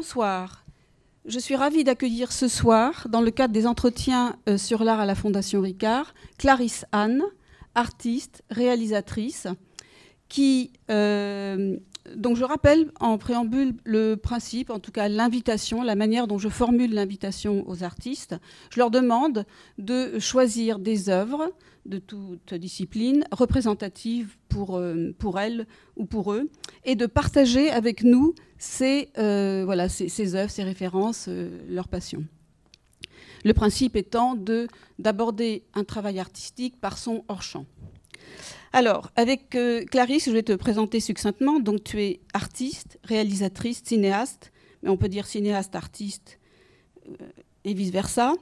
[0.00, 0.64] Bonsoir.
[1.26, 5.04] Je suis ravie d'accueillir ce soir, dans le cadre des entretiens euh, sur l'art à
[5.04, 7.22] la Fondation Ricard, Clarisse Anne,
[7.74, 9.46] artiste, réalisatrice,
[10.30, 11.76] qui euh,
[12.16, 16.48] donc je rappelle en préambule le principe, en tout cas l'invitation, la manière dont je
[16.48, 18.36] formule l'invitation aux artistes.
[18.70, 19.44] Je leur demande
[19.78, 21.52] de choisir des œuvres
[21.86, 26.50] de toute discipline représentatives pour, euh, pour elles ou pour eux
[26.84, 32.24] et de partager avec nous ces, euh, voilà, ces, œuvres, ces références, euh, leurs passions.
[33.44, 34.36] Le principe étant
[34.98, 37.64] d'aborder un travail artistique par son hors-champ.
[38.72, 41.58] Alors, avec euh, Clarisse, je vais te présenter succinctement.
[41.58, 44.52] Donc, tu es artiste, réalisatrice, cinéaste,
[44.82, 46.38] mais on peut dire cinéaste, artiste
[47.08, 47.14] euh,
[47.64, 48.34] et vice-versa.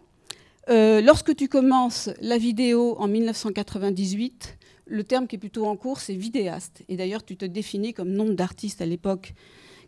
[0.68, 6.00] Euh, lorsque tu commences la vidéo en 1998, le terme qui est plutôt en cours,
[6.00, 6.82] c'est vidéaste.
[6.90, 9.32] Et d'ailleurs, tu te définis comme nom d'artiste à l'époque,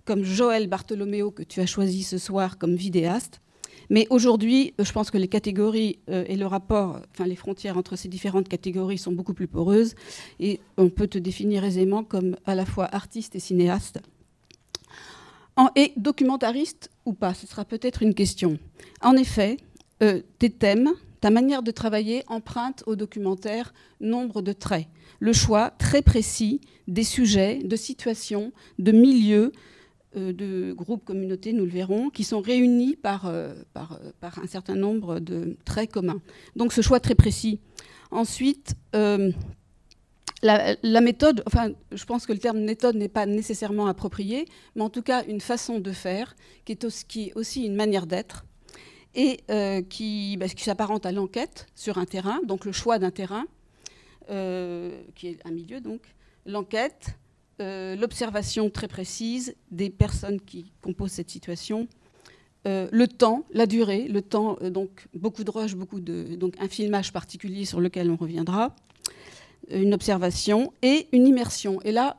[0.06, 3.42] comme Joël Bartholomeo, que tu as choisi ce soir comme vidéaste.
[3.90, 7.76] Mais aujourd'hui, euh, je pense que les catégories euh, et le rapport, enfin les frontières
[7.76, 9.94] entre ces différentes catégories sont beaucoup plus poreuses
[10.38, 14.00] et on peut te définir aisément comme à la fois artiste et cinéaste.
[15.76, 18.58] et documentariste ou pas, ce sera peut-être une question.
[19.02, 19.58] En effet,
[20.02, 24.86] euh, tes thèmes, ta manière de travailler emprunte au documentaire nombre de traits.
[25.18, 29.52] Le choix très précis des sujets, de situations, de milieux,
[30.14, 34.74] de groupes, communautés, nous le verrons, qui sont réunis par, euh, euh, par, un certain
[34.74, 36.20] nombre de traits communs.
[36.56, 37.60] Donc ce choix très précis.
[38.10, 38.74] Ensuite,
[40.42, 44.90] la, méthode, enfin, je pense que le terme méthode n'est pas nécessairement approprié, mais en
[44.90, 48.44] tout cas une façon de faire qui est aussi, une manière d'être
[49.14, 49.82] et bah,
[50.48, 53.44] qui s'apparente à l'enquête sur un terrain, donc le choix d'un terrain,
[54.26, 56.00] qui est un milieu donc,
[56.46, 57.16] l'enquête,
[57.60, 61.88] euh, l'observation très précise des personnes qui composent cette situation,
[62.66, 66.54] euh, le temps, la durée, le temps, euh, donc beaucoup de rush, beaucoup de, donc
[66.58, 68.74] un filmage particulier sur lequel on reviendra,
[69.70, 71.80] une observation et une immersion.
[71.82, 72.16] Et là,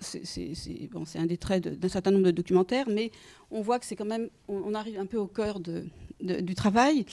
[0.00, 3.10] c'est bon, un des traits d'un certain nombre de documentaires, mais
[3.50, 5.84] on voit que c'est quand même, on, arrive un peu au cœur de,
[6.22, 7.04] du travail.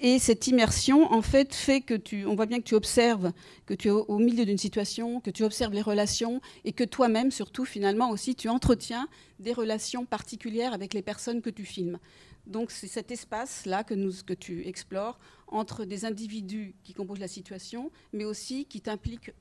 [0.00, 3.32] Et cette immersion, en fait, fait que tu, on voit bien que tu observes,
[3.66, 7.30] que tu es au, milieu d'une situation, que tu observes les relations et que toi-même,
[7.30, 9.08] surtout, finalement aussi, tu entretiens
[9.38, 11.98] des relations particulières avec les personnes que tu filmes.
[12.46, 15.18] Donc c'est cet espace-là que, nous, que tu explores
[15.48, 19.32] entre des individus qui composent la situation, mais aussi qui t'impliquent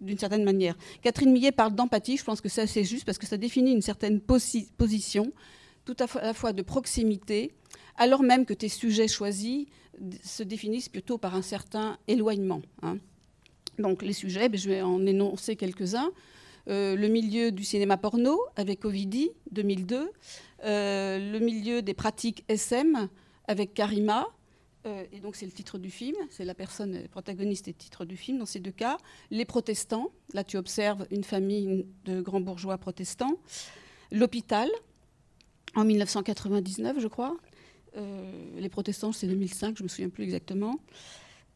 [0.00, 0.76] d'une certaine manière.
[1.02, 3.82] Catherine Millet parle d'empathie, je pense que c'est assez juste parce que ça définit une
[3.82, 5.32] certaine position,
[5.86, 7.54] tout à la fois de proximité,
[7.96, 9.66] alors même que tes sujets choisis
[10.22, 12.60] se définissent plutôt par un certain éloignement.
[12.82, 12.98] Hein.
[13.78, 16.10] Donc les sujets, ben, je vais en énoncer quelques-uns.
[16.68, 20.10] Euh, le milieu du cinéma porno avec Ovidi 2002,
[20.64, 23.08] euh, le milieu des pratiques SM
[23.46, 24.26] avec Karima,
[24.86, 28.16] euh, et donc c'est le titre du film, c'est la personne protagoniste et titre du
[28.16, 28.98] film dans ces deux cas.
[29.30, 33.38] Les protestants, là tu observes une famille de grands bourgeois protestants.
[34.10, 34.68] L'hôpital,
[35.74, 37.36] en 1999 je crois.
[37.96, 40.78] Euh, les protestants, c'est 2005, je ne me souviens plus exactement.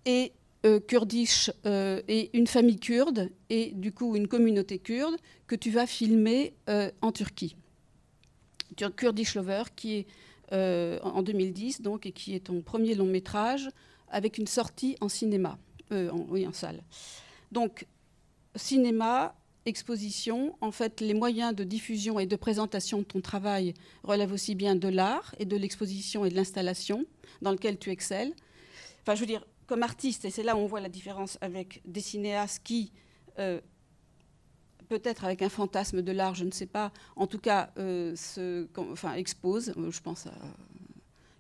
[0.07, 0.33] Et
[0.67, 5.17] euh, kurdish euh, et une famille kurde et du coup une communauté kurde
[5.47, 6.55] que tu vas filmer
[7.01, 7.57] en Turquie.
[8.97, 10.07] Kurdish Lover qui est
[10.53, 13.69] en 2010 donc et qui est ton premier long métrage
[14.09, 15.59] avec une sortie en cinéma,
[15.91, 16.83] oui en salle.
[17.53, 17.87] Donc
[18.55, 19.35] cinéma,
[19.67, 24.55] exposition, en fait, les moyens de diffusion et de présentation de ton travail relèvent aussi
[24.55, 27.05] bien de l'art et de l'exposition et de l'installation
[27.43, 28.35] dans lequel tu excelles.
[29.03, 31.83] Enfin, je veux dire, comme artiste, et c'est là où on voit la différence avec
[31.85, 32.93] des cinéastes qui,
[33.39, 33.61] euh,
[34.89, 38.67] peut-être avec un fantasme de l'art, je ne sais pas, en tout cas, euh, se,
[38.77, 40.33] enfin, exposent, euh, je pense à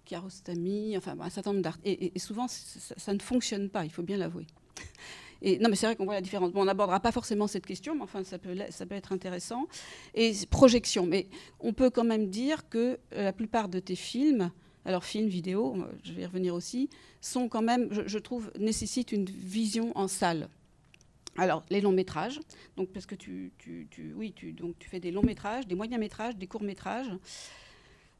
[0.04, 1.78] Kiarostami, enfin, un certain nombre d'art.
[1.84, 4.46] Et, souvent, ça ne fonctionne pas, il faut bien l'avouer
[5.42, 6.52] non, mais c'est vrai qu'on voit la différence.
[6.54, 9.66] on n'abordera pas forcément cette question, mais enfin, ça peut, ça peut être intéressant.
[10.14, 11.06] Et projection.
[11.06, 11.28] Mais
[11.60, 14.50] on peut quand même dire que euh, la plupart de tes films,
[14.84, 16.90] alors films, vidéos, euh, je vais y revenir aussi,
[17.20, 20.48] sont quand même, je, trouve, nécessitent une vision en salle.
[21.36, 22.40] Alors, les longs métrages,
[22.76, 26.00] donc parce que tu, tu, tu oui, donc, tu fais des longs métrages, des moyens
[26.00, 27.10] métrages, des courts métrages.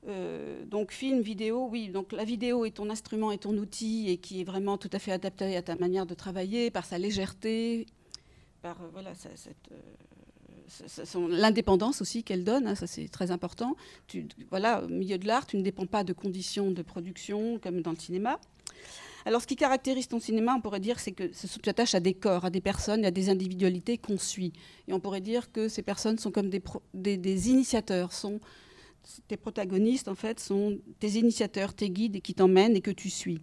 [0.09, 1.89] Euh, donc film, vidéo, oui.
[1.89, 4.99] Donc la vidéo est ton instrument et ton outil et qui est vraiment tout à
[4.99, 7.87] fait adapté à ta manière de travailler par sa légèreté,
[8.63, 9.13] par euh, voilà
[10.83, 12.67] euh, l'indépendance aussi qu'elle donne.
[12.67, 13.77] Hein, ça c'est très important.
[14.51, 17.93] Voilà, au milieu de l'art, tu ne dépends pas de conditions de production comme dans
[17.93, 18.41] le cinéma.
[19.27, 22.15] Alors, ce qui caractérise ton cinéma, on pourrait dire, c'est que tu attaches à des
[22.15, 24.55] corps, à des personnes, à des individualités qu'on suit.
[24.89, 26.63] Et on pourrait dire que ces personnes sont comme des,
[26.95, 28.41] des, des initiateurs, sont
[29.29, 33.41] tes protagonistes, en fait, sont tes initiateurs, tes guides qui t'emmènent et que tu suis.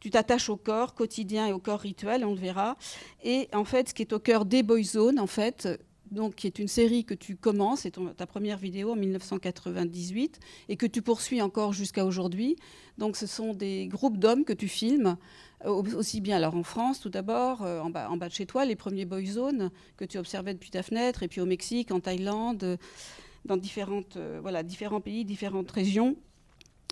[0.00, 2.76] Tu t'attaches au corps quotidien et au corps rituel, on le verra.
[3.22, 5.68] Et en fait, ce qui est au cœur des Boy Zones, en fait,
[6.10, 10.76] donc, qui est une série que tu commences, c'est ta première vidéo en 1998, et
[10.76, 12.56] que tu poursuis encore jusqu'à aujourd'hui.
[12.98, 15.16] Donc, ce sont des groupes d'hommes que tu filmes,
[15.64, 18.46] euh, aussi bien alors en France tout d'abord, euh, en, bas, en bas de chez
[18.46, 21.92] toi, les premiers boy zones que tu observais depuis ta fenêtre, et puis au Mexique,
[21.92, 22.78] en Thaïlande,
[23.44, 26.16] dans différentes, euh, voilà, différents pays, différentes régions.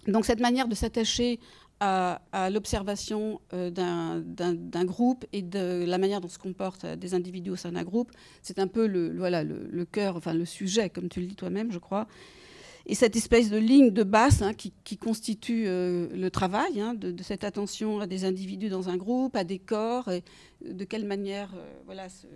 [0.07, 1.39] Donc, cette manière de s'attacher
[1.81, 7.51] à, l'observation euh, d'un groupe et de la manière dont se comportent euh, des individus
[7.51, 8.11] au sein d'un groupe.
[8.43, 11.71] C'est un peu le, voilà, le, cœur, enfin le sujet, comme tu le dis toi-même,
[11.71, 12.09] je crois.
[12.87, 17.23] Et cette espèce de ligne de basse hein, qui, constitue euh, le travail, hein, de,
[17.23, 20.25] cette attention à des individus dans un groupe, à des corps, et
[20.65, 21.55] de quelle manière
[21.85, 22.27] voilà, se,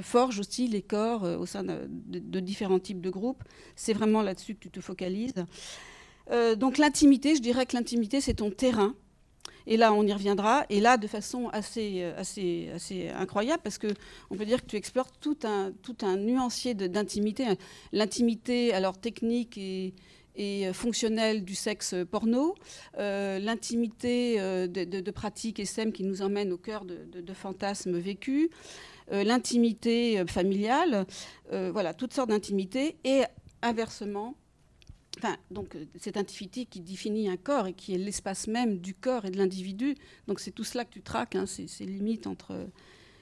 [0.00, 3.42] forgent aussi les corps au sein de, différents types de groupes.
[3.76, 5.44] C'est vraiment là-dessus que tu te focalises.
[6.30, 8.94] Euh, donc l'intimité, je dirais que l'intimité, c'est ton terrain.
[9.66, 10.64] Et là, on y reviendra.
[10.70, 14.76] Et là, de façon assez, euh, assez, assez incroyable, parce qu'on peut dire que tu
[14.76, 17.44] explores tout un, tout un nuancier d'intimité.
[17.92, 19.94] L'intimité, alors technique et,
[20.34, 22.56] et fonctionnelle du sexe porno,
[22.98, 25.62] euh, l'intimité de, de, de, pratiques
[25.92, 28.48] qui nous emmène au cœur de, de fantasmes vécus,
[29.10, 31.06] l'intimité familiale,
[31.50, 32.96] voilà, toutes sortes d'intimités.
[33.04, 33.22] Et
[33.62, 34.36] inversement,
[35.18, 38.94] Enfin, donc euh, cette intimité qui définit un corps et qui est l'espace même du
[38.94, 39.94] corps et de l'individu.
[40.26, 42.64] Donc c'est tout cela que tu traques, hein, ces, limites entre euh,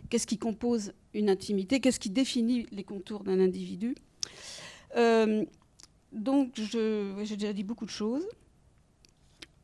[0.08, 3.96] qu'est-ce qui compose une intimité, qu'est-ce qui définit les contours d'un individu.
[4.96, 5.44] Euh,
[6.12, 8.26] donc j'ai déjà dit beaucoup de choses.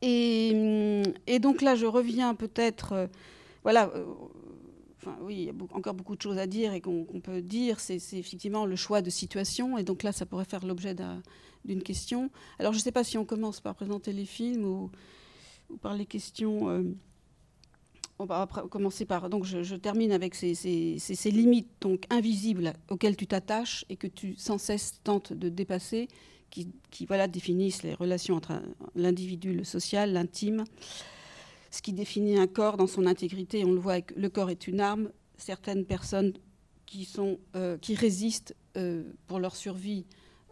[0.01, 0.51] Et,
[1.25, 3.09] et, donc là, je reviens peut-être,
[3.63, 3.91] voilà,
[4.97, 7.79] enfin oui, il y a encore beaucoup de choses à dire et qu'on peut dire.
[7.79, 9.77] C'est effectivement le choix de situation.
[9.77, 11.21] Et donc là, ça pourrait faire l'objet d'un
[11.65, 12.31] d'une question.
[12.59, 14.91] Alors je ne sais pas si on commence par présenter les films ou,
[15.81, 16.69] par les questions.
[16.69, 16.83] Euh,
[18.19, 19.29] on va commencer par.
[19.29, 24.35] Donc je, termine avec ces, ces, limites donc invisibles auxquelles tu t'attaches et que tu
[24.35, 26.07] sans cesse tentes de dépasser,
[26.49, 28.61] qui, qui voilà définissent les relations entre
[28.95, 30.63] l'individu, le social, l'intime.
[31.71, 34.67] Ce qui définit un corps dans son intégrité, on le voit, avec, le corps est
[34.67, 35.09] une arme.
[35.37, 36.33] Certaines personnes
[36.85, 37.07] qui,
[37.55, 40.05] euh, résistent euh, pour leur survie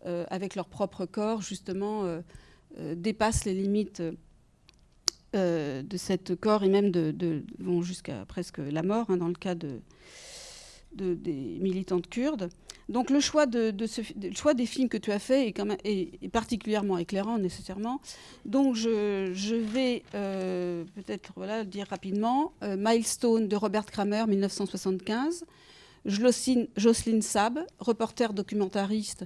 [0.05, 2.03] euh, avec leur propre corps, justement,
[2.95, 4.03] dépassent les limites
[5.33, 6.91] de cet corps et même
[7.59, 9.79] vont jusqu'à presque la mort, hein, dans le cas de,
[10.95, 12.49] des militantes kurdes.
[12.87, 15.53] Donc le choix, des films que tu as fait
[15.83, 17.99] est, particulièrement éclairant nécessairement.
[18.45, 25.45] Donc je, vais peut-être voilà, dire rapidement Milestone de Robert Kramer, 1975.
[26.05, 29.25] Jocelyne Sab, reporter documentariste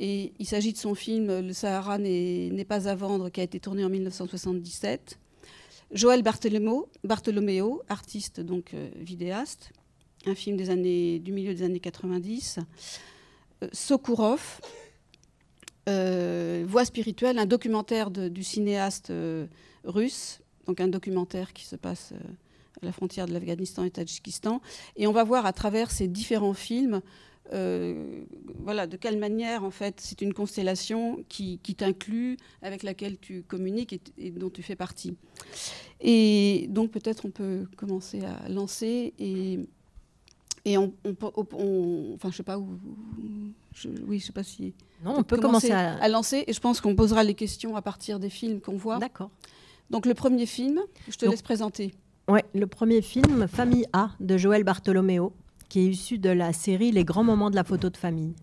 [0.00, 3.58] et il s'agit de son film Le Sahara n'est pas à vendre, qui a été
[3.60, 5.18] tourné en 1977.
[5.92, 9.72] Joël Bartolomeo, artiste donc euh, vidéaste,
[10.28, 12.58] un film des années, du milieu des années 90.
[13.62, 14.60] Euh, Sokourov,
[15.88, 19.12] euh, Voix spirituelle, un documentaire du cinéaste
[19.84, 22.12] russe, donc un documentaire qui se passe
[22.82, 24.60] à la frontière de l'Afghanistan et Tadjikistan.
[24.96, 27.00] Et on va voir à travers ces différents films
[27.52, 28.24] euh,
[28.58, 34.00] voilà, de quelle manière, en fait, c'est une constellation qui, t'inclut, avec laquelle tu communiques
[34.18, 35.16] et, dont tu fais partie.
[36.00, 39.60] Et donc, peut-être on peut commencer à lancer et,
[40.72, 40.92] et on,
[42.14, 42.78] enfin, je sais pas où,
[44.06, 44.74] oui, je sais pas si.
[45.04, 45.94] Non, on peut commencer, à...
[45.94, 46.08] à...
[46.08, 48.98] lancer et je pense qu'on posera les questions à partir des films qu'on voit.
[48.98, 49.30] D'accord.
[49.90, 51.94] Donc, le premier film, je te laisse présenter.
[52.28, 55.32] Ouais, le premier film, Famille A, de Joël Bartolomeo
[55.68, 58.34] qui est issu de la série Les grands moments de la photo de famille.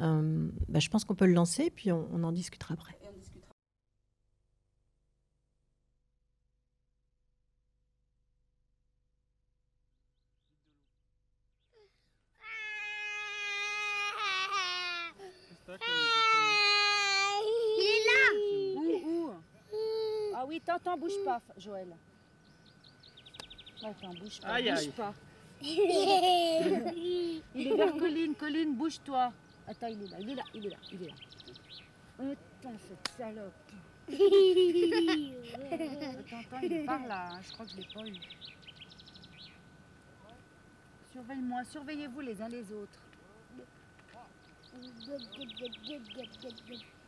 [0.00, 2.96] Euh, bah, je pense qu'on peut le lancer, puis on, en discutera après.
[20.62, 21.88] Oui, t'entends, bouge pas, Joël.
[23.84, 25.14] Attends, bouge pas, bouge pas.
[25.62, 29.32] il est vers Colline, Colline, bouge-toi.
[29.66, 31.14] Attends, il est là, il est là, il est là, il est là.
[32.18, 33.52] Attends, cette salope.
[35.72, 37.40] attends, attends, il est par là, hein.
[37.42, 38.14] je crois que je l'ai pas eu.
[41.12, 43.00] Surveille-moi, surveillez-vous les uns les autres.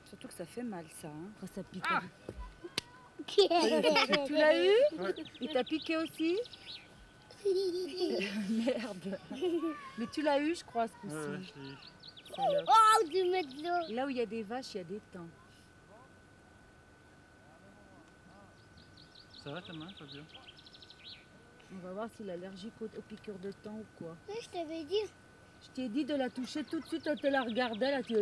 [0.07, 1.85] Surtout que ça fait mal ça, hein, ça pique.
[1.89, 2.03] Ah
[3.27, 4.73] tu l'as eu
[5.41, 6.39] Il t'a piqué aussi
[8.51, 9.19] Merde.
[9.99, 11.75] Mais tu l'as eu, je crois, ce coup-ci.
[12.39, 15.29] Oh, du Là où il y a des vaches, il y a des temps.
[19.43, 20.25] Ça va ta main, Fabien
[21.71, 24.17] On va voir s'il est allergique aux, aux piqûres de temps ou quoi.
[24.29, 25.05] Oui, je t'avais dit.
[25.63, 28.03] Je t'ai dit de la toucher tout de suite, elle te la regardait là.
[28.03, 28.15] Tu...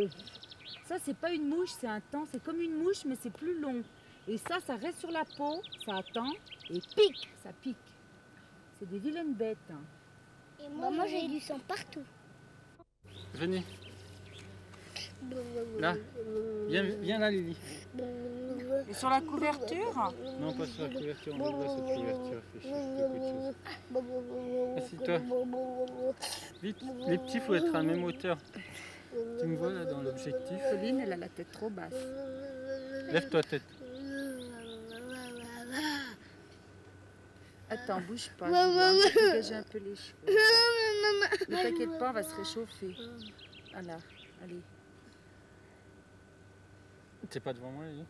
[0.85, 2.25] Ça, c'est pas une mouche, c'est un temps.
[2.29, 3.83] C'est comme une mouche, mais c'est plus long.
[4.27, 6.31] Et ça, ça reste sur la peau, ça attend
[6.69, 7.75] et pique, ça pique.
[8.79, 9.57] C'est des vilaines bêtes.
[9.71, 9.81] hein.
[10.63, 12.03] Et moi, moi j'ai du sang partout.
[13.33, 13.63] Venez,
[15.79, 15.95] là.
[16.69, 17.57] Viens, viens là, Lily.
[18.89, 22.41] Et sur la couverture Non, pas sur la couverture, on voit cette couverture.
[24.77, 25.19] Assieds-toi.
[26.61, 26.77] Vite,
[27.07, 28.37] les petits, faut être à la même hauteur.
[29.39, 31.93] Tu me vois là dans l'objectif Pauline, elle a la tête trop basse.
[33.11, 33.61] Lève-toi tête.
[37.73, 38.49] Attends, bouge pas.
[38.49, 40.37] Va dégager un peu les cheveux.
[41.49, 42.95] Ne t'inquiète pas, on va se réchauffer.
[43.71, 43.97] Voilà,
[44.43, 44.61] allez.
[47.29, 48.05] T'es pas devant moi, Lily?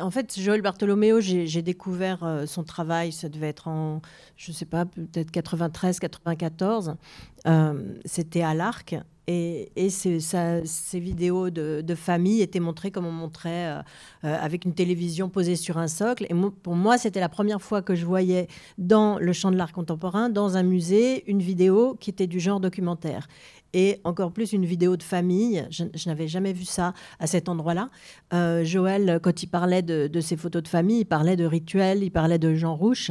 [0.00, 4.00] En fait, Joël Bartolomeo, j'ai découvert euh, son travail, ça devait être en,
[4.36, 6.94] je sais pas, peut-être 93, 94.
[7.46, 8.96] Euh, C'était à l'Arc.
[9.30, 13.82] Et, ces vidéos de, famille étaient montrées comme on montrait euh,
[14.24, 16.24] euh, avec une télévision posée sur un socle.
[16.30, 19.72] Et pour moi, c'était la première fois que je voyais dans le champ de l'art
[19.72, 23.28] contemporain, dans un musée, une vidéo qui était du genre documentaire.
[23.74, 25.62] Et encore plus une vidéo de famille.
[25.68, 27.90] Je, n'avais jamais vu ça à cet endroit-là.
[28.64, 32.10] Joël, quand il parlait de, de ses photos de famille, il parlait de rituels, il
[32.10, 33.10] parlait de Jean Rouche.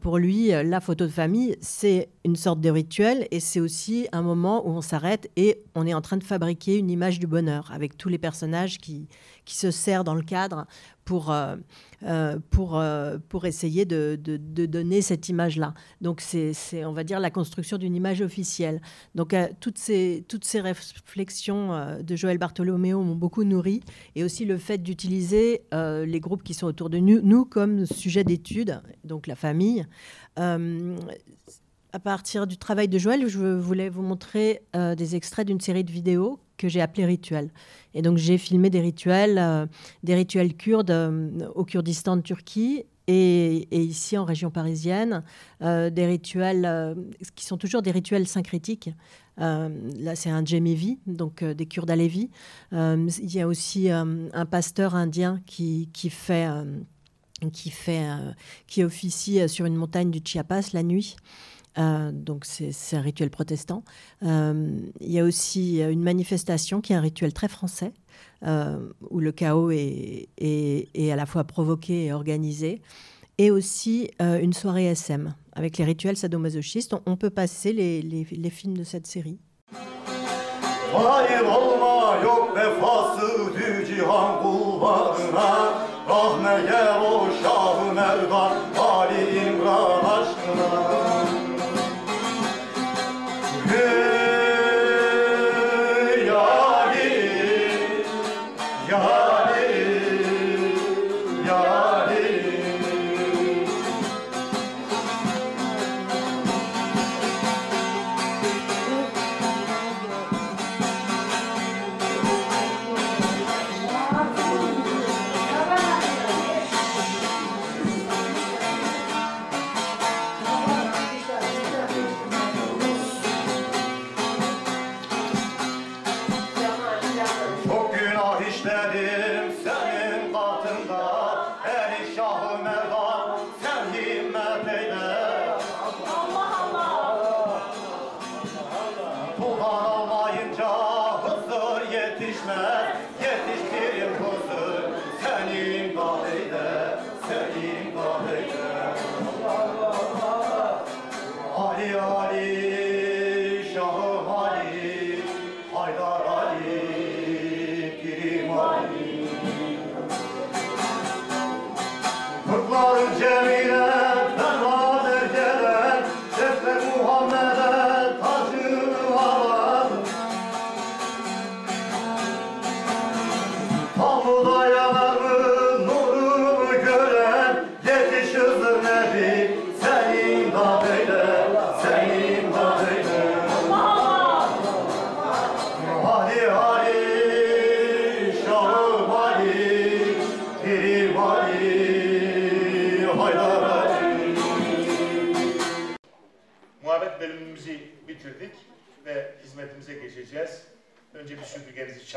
[0.00, 4.22] Pour lui, la photo de famille, c'est une sorte de rituel et c'est aussi un
[4.22, 7.70] moment où on s'arrête et on est en train de fabriquer une image du bonheur
[7.72, 9.08] avec tous les personnages qui,
[9.44, 10.66] qui se serrent dans le cadre
[11.04, 11.56] pour, euh,
[12.02, 15.72] euh, pour, euh, pour essayer de, de- donner cette image-là.
[16.02, 16.52] Donc, c'est,
[16.84, 18.82] on va dire, la construction d'une image officielle.
[19.14, 23.80] Donc, toutes, ces, toutes ces réflexions de Joël Bartolomeo m'ont beaucoup nourri
[24.16, 28.82] et aussi le fait d'utiliser les groupes qui sont autour de nous comme sujet d'étude,
[29.04, 29.86] donc la famille.
[31.98, 35.82] À partir du travail de Joël, je voulais vous montrer euh, des extraits d'une série
[35.82, 37.50] de vidéos que j'ai appelée Rituels.
[37.92, 39.66] Et donc j'ai filmé des rituels, euh,
[40.04, 45.24] des rituels kurdes euh, au Kurdistan de Turquie et, ici en région parisienne,
[45.60, 46.94] des rituels
[47.34, 48.90] qui sont toujours des rituels syncrétiques.
[49.38, 52.30] Là, c'est un Djemevi, donc des Kurdes alévis.
[52.74, 56.48] Euh, il y a aussi un pasteur indien qui, fait,
[57.52, 58.08] qui fait,
[58.66, 61.16] qui officie sur une montagne du Chiapas la nuit.
[61.78, 63.84] Euh, donc c'est un rituel protestant.
[64.22, 67.92] Euh, il y a aussi une manifestation qui est un rituel très français,
[68.46, 68.78] euh,
[69.10, 70.28] où le chaos est,
[71.10, 72.80] à la fois provoqué et organisé.
[73.40, 76.96] Et aussi une soirée SM avec les rituels sadomasochistes.
[77.06, 79.38] On, peut passer les films de cette série.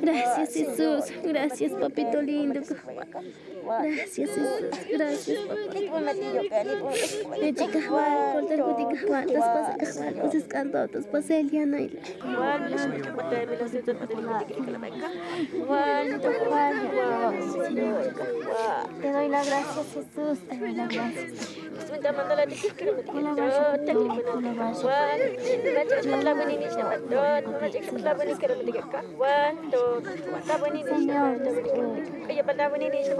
[0.00, 2.60] Gracias Jesús, gracias papito lindo.
[3.64, 4.48] Gracias Jesús,
[4.90, 5.40] gracias.
[7.40, 9.26] Me chica Juan, pasa Juan,
[11.10, 11.88] pasa Eliana y
[19.28, 21.54] la gracias Jesús, te doy las gracias.
[22.02, 23.84] Te mando la bendición, te doy las gracias.
[23.84, 24.82] Te doy las gracias.
[24.82, 26.02] Te doy las gracias.
[26.02, 26.76] Te doy las gracias.
[26.76, 27.86] Te doy las gracias.
[27.86, 28.38] Te doy las gracias.
[28.38, 28.48] Te doy las gracias.
[28.48, 28.64] Te doy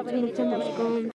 [0.05, 1.10] ولكن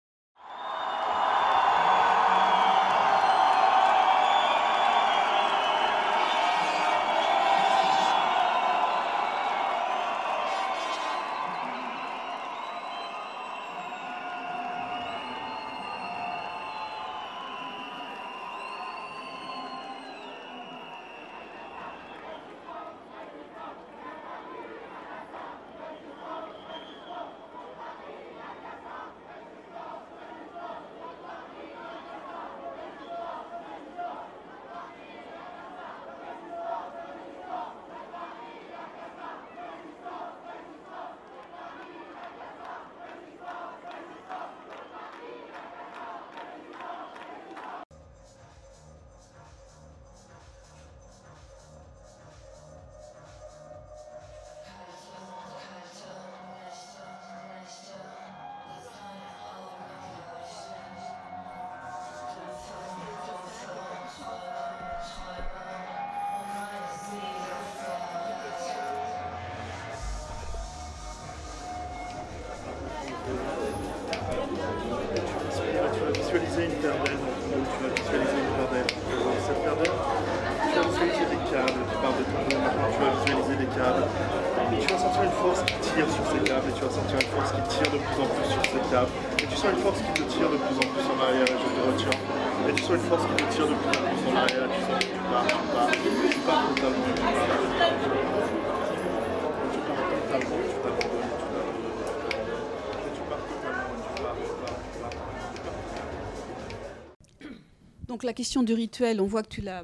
[108.15, 109.83] Donc la question du rituel, on voit que tu l'as.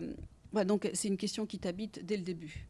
[0.66, 2.66] Donc c'est une question qui t'habite dès le début.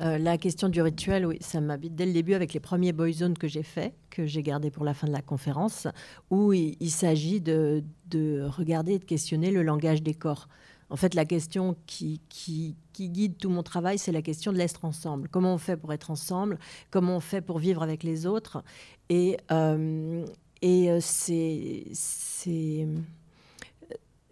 [0.00, 3.36] Euh, la question du rituel, oui, ça m'habite dès le début avec les premiers boyzones
[3.36, 5.86] que j'ai faits, que j'ai gardés pour la fin de la conférence,
[6.30, 10.48] où il, s'agit de, de regarder et de questionner le langage des corps.
[10.88, 12.22] En fait, la question qui,
[12.98, 15.28] guide tout mon travail, c'est la question de l'être ensemble.
[15.28, 16.58] Comment on fait pour être ensemble?
[16.90, 18.64] Comment on fait pour vivre avec les autres?
[19.10, 20.24] Et, euh,
[20.64, 21.84] euh, c'est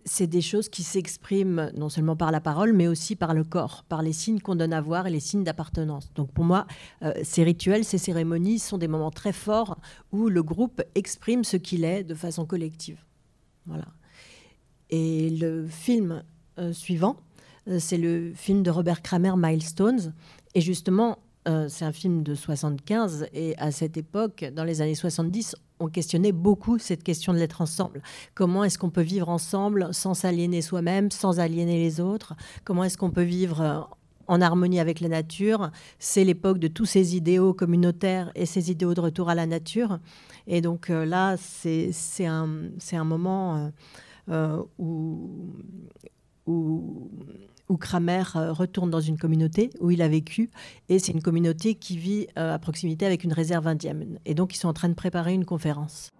[0.08, 3.84] c'est- des choses qui s'expriment non seulement par la parole, mais aussi par le corps,
[3.88, 6.10] par les signes qu'on donne à voir et les signes d'appartenance.
[6.14, 6.66] Donc pour moi,
[7.02, 9.78] euh, ces rituels, ces cérémonies sont des moments très forts
[10.12, 12.98] où le groupe exprime ce qu'il est de façon collective.
[13.66, 13.86] Voilà.
[14.90, 16.22] Et le film
[16.58, 17.16] euh, suivant,
[17.68, 20.12] euh, c'est le film de Robert Kramer, Milestones.
[20.54, 21.18] Et justement,
[21.68, 23.26] c'est un film de 75.
[23.32, 27.60] Et à cette époque, dans les années 70, on questionnait beaucoup cette question de l'être
[27.60, 28.02] ensemble.
[28.34, 32.34] Comment est-ce qu'on peut vivre ensemble sans s'aliéner soi-même, sans aliéner les autres?
[32.64, 33.80] Comment est-ce qu'on peut vivre euh,
[34.26, 35.70] en harmonie avec la nature?
[35.98, 39.98] C'est l'époque de tous ces idéaux communautaires et ces idéaux de retour à la nature.
[40.46, 42.46] Et donc euh, là, c'est un,
[43.04, 43.70] moment
[44.28, 45.50] euh, où,
[47.68, 50.50] où Kramer euh, retourne dans une communauté où il a vécu.
[50.88, 54.18] Et c'est une communauté qui vit euh, à proximité avec une réserve indienne.
[54.24, 56.10] Et donc, ils sont en train de préparer une conférence.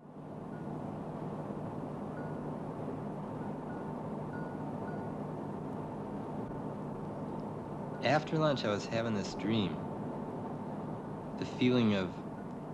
[8.05, 9.77] After lunch, I was having this dream.
[11.41, 12.09] The feeling of,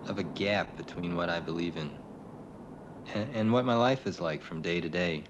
[0.07, 1.89] of a gap between what I believe in
[3.13, 5.23] and, and what my life is like from day to day.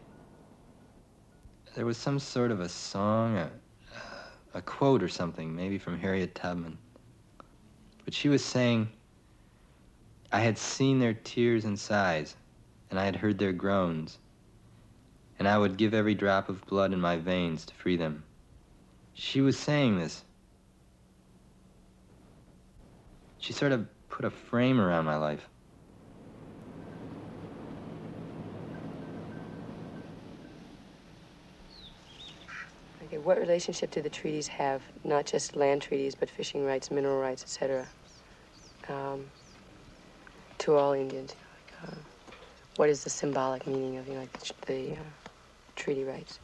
[1.76, 3.50] There was some sort of a song, a,
[4.54, 6.78] a quote or something, maybe from Harriet Tubman.
[8.06, 8.88] But she was saying,
[10.32, 12.36] I had seen their tears and sighs,
[12.90, 14.18] and I had heard their groans,
[15.38, 18.24] and I would give every drop of blood in my veins to free them.
[19.14, 20.24] She was saying this.
[23.40, 25.48] She sort of put a frame around my life.
[33.16, 34.82] Okay, what relationship do the treaties have?
[35.06, 37.88] Not just land treaties, but fishing rights, mineral rights, etc.
[38.90, 39.26] Um,
[40.58, 41.34] to all Indians.
[41.82, 41.96] Uh,
[42.76, 45.04] what is the symbolic meaning of you know, like the, the uh,
[45.78, 46.40] treaty rights?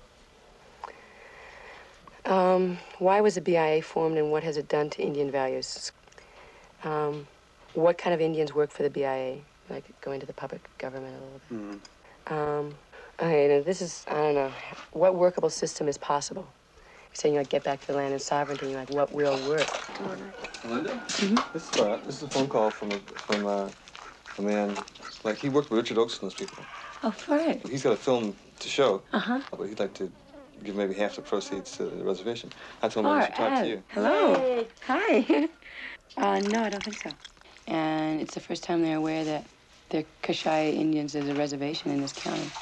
[2.26, 5.92] Um, why was the BIA formed and what has it done to Indian values?
[6.86, 7.28] Um,
[7.74, 9.40] what kind of Indians work for the BIA?
[9.70, 11.82] Like go into the public government a little bit.
[12.30, 12.60] Mm.
[12.60, 12.76] Um,
[13.20, 14.52] okay, this is, I don't know,
[14.94, 16.48] what workable system is possible?
[17.12, 19.38] You're saying, like, get back to the land and sovereignty, and you're like, what will
[19.48, 19.86] work?
[20.64, 21.02] Melinda?
[21.54, 23.72] This is uh, this is a phone call from a, from uh,
[24.38, 24.78] a man,
[25.24, 26.68] like, he worked with Richard Oakes and those people.
[27.04, 27.62] Oh, right.
[27.68, 29.42] He's got a film to show, Uh-huh.
[29.52, 30.14] but he'd like to
[30.64, 32.54] give maybe half the proceeds to the reservation.
[32.82, 33.84] I told him I should talk to you.
[33.90, 34.68] Hello.
[34.84, 35.50] Hi.
[36.18, 37.16] Uh, no, I don't think so.
[37.68, 39.50] And it's the first time they're aware that
[39.90, 42.56] there are Kashaya Indians as a reservation in this county.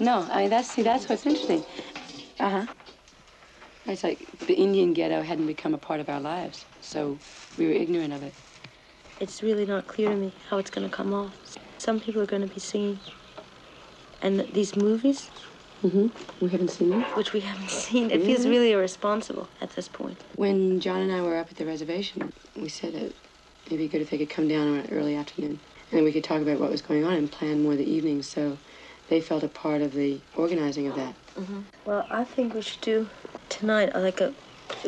[0.00, 1.64] No, I mean that's see that's what's interesting.
[2.40, 2.66] Uh huh.
[3.86, 7.18] It's like the Indian ghetto hadn't become a part of our lives, so
[7.56, 8.34] we were ignorant of it.
[9.20, 11.34] It's really not clear to me how it's going to come off.
[11.78, 13.00] Some people are going to be singing.
[14.20, 15.30] And these movies,
[15.82, 16.44] Mm-hmm.
[16.44, 17.02] We haven't seen them.
[17.16, 18.50] which we haven't seen, it feels Mhm.
[18.50, 20.22] really irresponsible at this point.
[20.36, 23.12] When John and I were up at the reservation, we said that
[23.66, 25.58] it'd be good if they could come down on an early afternoon,
[25.90, 28.30] and we could talk about what was going on and plan more the evenings.
[28.30, 28.58] So
[29.08, 31.14] they felt a part of the organizing of that.
[31.84, 33.08] Well, I think we should do
[33.48, 34.34] tonight uh, like a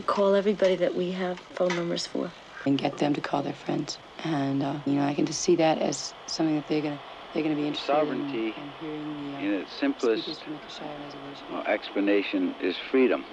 [0.07, 2.31] call everybody that we have phone numbers for.
[2.67, 3.99] and get them to call their friends.
[4.25, 7.01] And uh, you know, I can just see that as something that they're gonna
[7.33, 10.53] they're gonna be interested Sovereignty, in, in hearing the, uh, in its simplest speakers from
[10.55, 11.63] the Kashaya reservation.
[11.67, 13.27] explanation, is freedom.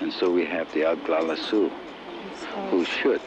[0.00, 1.70] And so we have the Aglalasu,
[2.70, 3.22] who should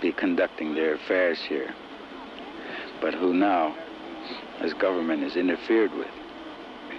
[0.00, 1.74] be conducting their affairs here,
[3.00, 3.76] but who now,
[4.60, 6.10] as government, is interfered with.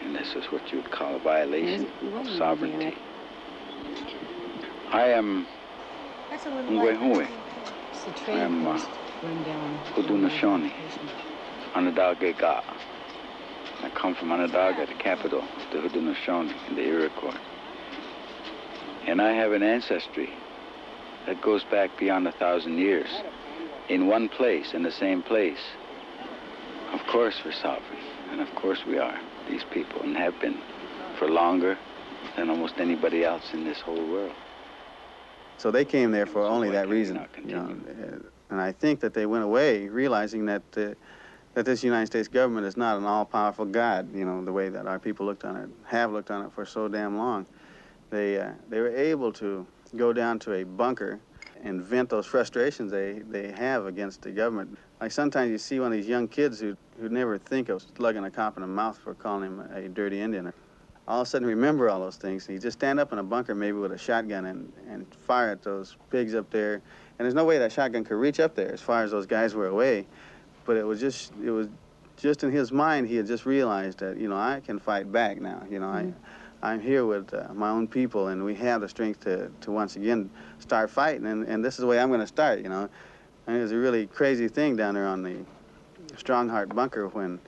[0.03, 2.95] And this is what you would call a violation of sovereignty.
[4.91, 5.47] I am
[6.31, 7.27] Ngwehui.
[8.27, 8.79] I am uh,
[9.95, 10.71] Udunashoni,
[11.73, 12.63] Onondaga Ga.
[13.83, 17.37] I come from Onondaga, the capital of the Haudenosaunee in the Iroquois.
[19.07, 20.33] And I have an ancestry
[21.25, 23.09] that goes back beyond a thousand years.
[23.89, 25.59] In one place, in the same place.
[26.93, 27.99] Of course we're sovereign,
[28.31, 29.19] and of course we are,
[29.49, 30.57] these people, and have been
[31.17, 31.77] for longer
[32.35, 34.33] than almost anybody else in this whole world.
[35.57, 37.25] So they came there for only that reason.
[37.45, 38.17] You know, uh,
[38.49, 40.93] and I think that they went away realizing that uh,
[41.53, 44.13] that this United States government is not an all-powerful God.
[44.13, 46.65] You know, the way that our people looked on it, have looked on it for
[46.65, 47.45] so damn long.
[48.09, 51.19] They uh, they were able to go down to a bunker
[51.63, 54.77] and vent those frustrations they, they have against the government.
[55.01, 58.23] Like sometimes you see one of these young kids who who never think of slugging
[58.23, 60.53] a cop in the mouth for calling him a dirty Indian.
[61.07, 62.47] All of a sudden remember all those things.
[62.47, 65.51] And You just stand up in a bunker maybe with a shotgun and, and fire
[65.51, 66.75] at those pigs up there.
[66.75, 69.53] And there's no way that shotgun could reach up there as far as those guys
[69.53, 70.07] were away.
[70.65, 71.67] But it was just it was
[72.17, 75.41] just in his mind he had just realized that, you know, I can fight back
[75.41, 75.63] now.
[75.69, 76.13] You know, I
[76.63, 79.97] I'm here with uh, my own people and we have the strength to, to once
[79.97, 82.89] again start fighting and, and this is the way I'm gonna start, you know.
[83.47, 85.37] And it was a really crazy thing down there on the
[86.17, 87.39] Strongheart bunker when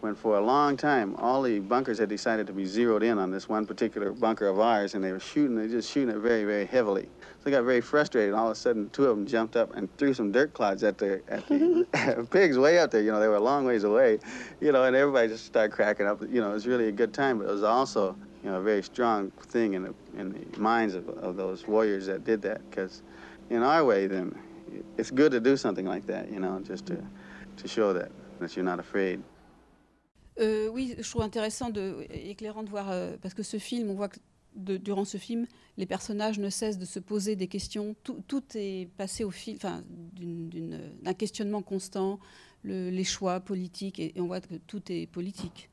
[0.00, 3.32] when for a long time all the bunkers had decided to be zeroed in on
[3.32, 6.18] this one particular bunker of ours and they were shooting they were just shooting it
[6.18, 7.04] very very heavily.
[7.04, 9.94] So they got very frustrated all of a sudden two of them jumped up and
[9.96, 13.02] threw some dirt clods at the at the pigs way up there.
[13.02, 14.18] You know they were a long ways away
[14.60, 16.22] you know and everybody just started cracking up.
[16.22, 18.62] You know it was really a good time but it was also you know a
[18.62, 22.60] very strong thing in the in the minds of, of those warriors that did that
[22.70, 23.02] because
[23.50, 24.38] in our way then
[24.98, 26.94] it's good to do something like that you know just to
[27.56, 28.08] to show that
[28.40, 29.20] that you're not afraid
[30.40, 33.94] Euh, oui, je trouve intéressant, de, éclairant de voir, euh, parce que ce film, on
[33.94, 34.20] voit que
[34.54, 37.96] durant ce film, les personnages ne cessent de se poser des questions.
[38.04, 38.22] Tout,
[38.54, 42.20] est passé au fil d'un questionnement constant,
[42.62, 45.70] le- les choix politiques, et, et on voit que tout est politique.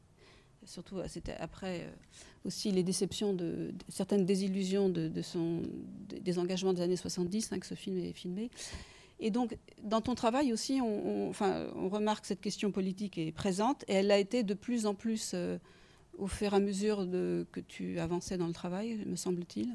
[0.63, 1.91] Surtout, euh, c'était après euh,
[2.45, 5.61] aussi les déceptions, de, certaines désillusions de, son,
[6.23, 8.49] des- engagements des années 70 hein, que ce film est filmé.
[9.19, 13.31] Et donc, dans ton travail aussi, on, enfin, on remarque que cette question politique est
[13.31, 15.57] présente et elle a été de plus en plus euh,
[16.17, 19.69] au fur et à mesure de, que tu avançais dans le travail, me semble-t-il.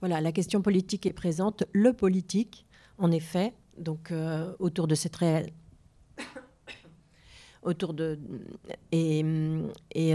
[0.00, 1.64] Voilà, la question politique est présente.
[1.72, 2.64] Le politique,
[2.96, 4.12] en effet, donc
[4.58, 5.50] autour de cette réelle
[7.62, 8.18] autour de
[8.92, 9.24] et,
[9.94, 10.14] et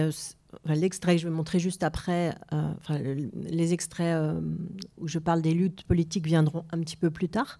[0.66, 4.40] l'extrait que je vais montrer juste après, euh, les extraits euh,
[4.98, 7.60] où je parle des luttes politiques viendront un petit peu plus tard.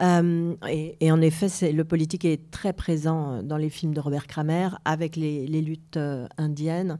[0.00, 4.68] Euh, et, en effet, le politique est très présent dans les films de Robert Kramer
[4.84, 5.98] avec les, luttes
[6.38, 6.98] indiennes.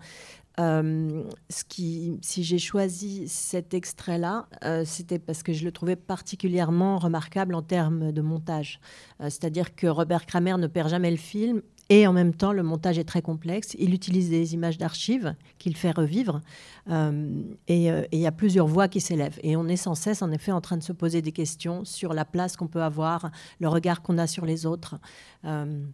[1.48, 4.46] si j'ai choisi cet extrait-là,
[4.84, 8.78] c'était parce que je le trouvais particulièrement remarquable en termes de montage.
[9.20, 11.62] C'est-à-dire que Robert Kramer ne perd jamais le film
[11.94, 13.76] et en même temps, le montage est très complexe.
[13.78, 16.40] Il utilise des images d'archives qu'il fait revivre.
[16.88, 19.38] Euh, euh, et il y a plusieurs voix qui s'élèvent.
[19.42, 22.14] Et on est sans cesse, en effet, en train de se poser des questions sur
[22.14, 24.96] la place qu'on peut avoir, le regard qu'on a sur les autres.
[25.44, 25.84] Euh,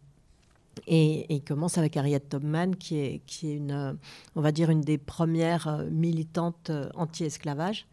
[0.87, 3.99] et, il commence avec Harriet Tubman, qui est, qui est une,
[4.37, 7.89] on va dire, une des premières militantes anti-esclavage.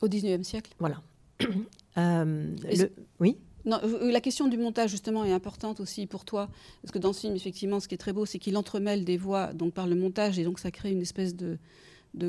[0.00, 1.02] Au 19e siècle Voilà.
[3.20, 3.36] oui?
[3.66, 6.48] Euh, la question du montage, justement, est importante aussi pour toi.
[6.82, 9.16] Parce que dans ce film, effectivement, ce qui est très beau, c'est qu'il entremêle des
[9.16, 11.58] voix donc, par le montage, et donc ça crée une espèce de,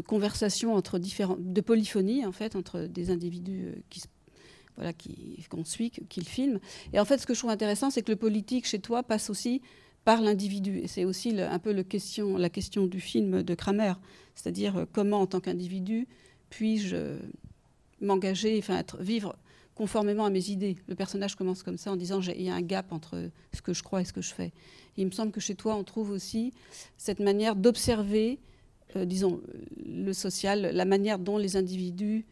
[0.07, 4.03] conversation entre différents, de polyphonie, en fait, entre des individus euh, qui
[4.75, 4.91] voilà,
[5.49, 6.59] qu'on suit, qu'ils filment.
[6.93, 9.29] Et en fait, ce que je trouve intéressant, c'est que le politique, chez toi, passe
[9.29, 9.61] aussi
[10.03, 10.79] par l'individu.
[10.79, 13.93] Et c'est aussi un peu la question du film de Kramer.
[14.33, 16.07] C'est-à-dire, euh, comment, en tant qu'individu,
[16.49, 17.17] puis-je
[18.01, 19.35] m'engager, enfin, être, vivre
[19.75, 20.77] conformément à mes idées.
[20.87, 23.73] Le personnage commence comme ça en disant il y a un gap entre ce que
[23.73, 24.51] je crois et ce que je fais.
[24.97, 26.53] il me semble que chez toi, on trouve aussi
[26.97, 28.39] cette manière d'observer,
[28.95, 29.41] euh, disons,
[29.85, 32.25] le social, la manière dont les individus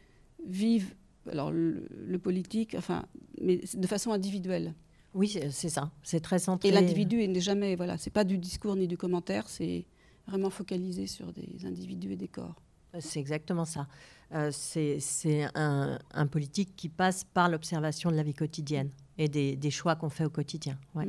[0.45, 0.93] vivent
[1.30, 3.06] alors le, politique, enfin,
[3.39, 4.73] mais de façon individuelle.
[5.13, 5.91] Oui, c'est ça.
[6.04, 6.69] C'est très centré.
[6.69, 9.86] Et l'individu n'est jamais, voilà, c'est pas du discours ni du commentaire, c'est
[10.27, 12.56] vraiment focalisé sur des individus et des corps.
[12.99, 13.88] C'est exactement ça.
[14.34, 19.96] Euh, c'est un, politique qui passe par l'observation de la vie quotidienne et des, choix
[19.96, 21.04] qu'on fait au quotidien, mm.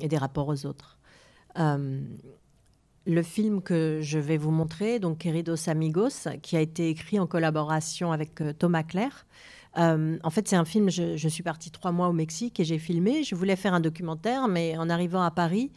[0.00, 0.98] et des rapports aux autres.
[1.58, 2.00] Euh,
[3.06, 7.26] le film que je vais vous montrer, donc Queridos Amigos, qui a été écrit en
[7.26, 9.26] collaboration avec euh, Thomas Claire,
[9.78, 12.78] euh, en fait, c'est un film, je, suis partie trois mois au Mexique et j'ai
[12.78, 13.22] filmé.
[13.24, 15.70] Je voulais faire un documentaire, mais en arrivant à Paris,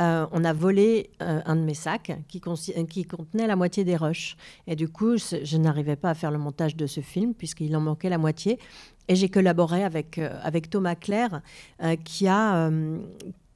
[0.00, 4.36] euh, on a volé euh, un de mes sacs qui, contenait la moitié des rushs.
[4.66, 7.80] Et du coup, je n'arrivais pas à faire le montage de ce film puisqu'il en
[7.80, 8.58] manquait la moitié.
[9.08, 11.42] Et j'ai collaboré avec, avec Thomas Claire
[12.04, 12.70] qui a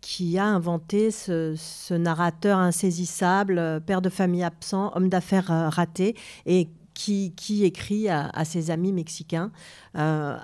[0.03, 7.65] qui a inventé ce, narrateur insaisissable, père de famille absent, homme d'affaires raté, et qui,
[7.65, 9.51] écrit à, ses amis mexicains
[9.97, 10.37] euh,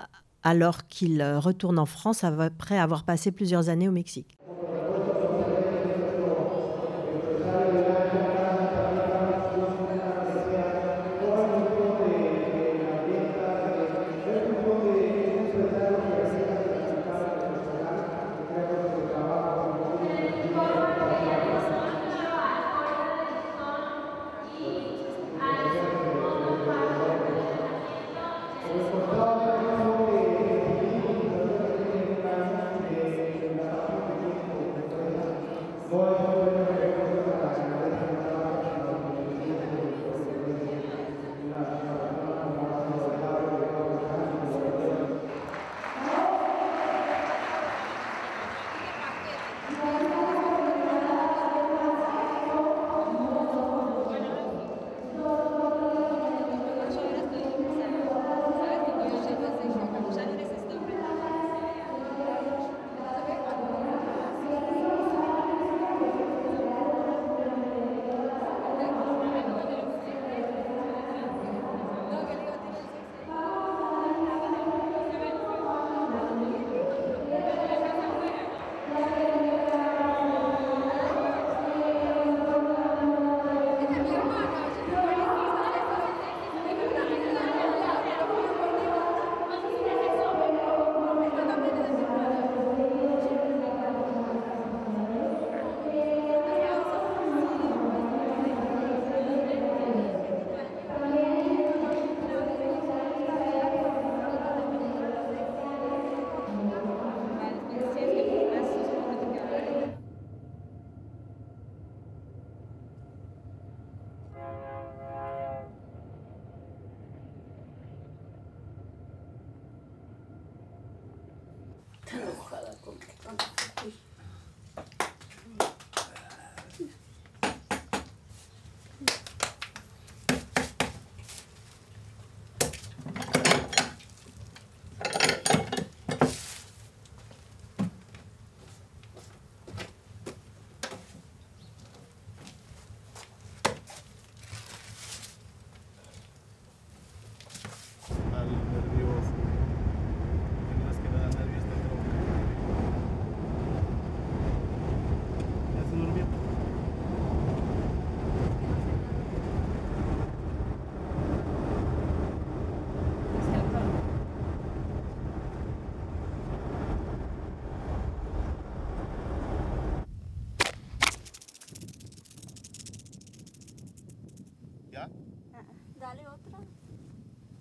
[0.43, 4.37] alors qu'il retourne en France après avoir passé plusieurs années au Mexique.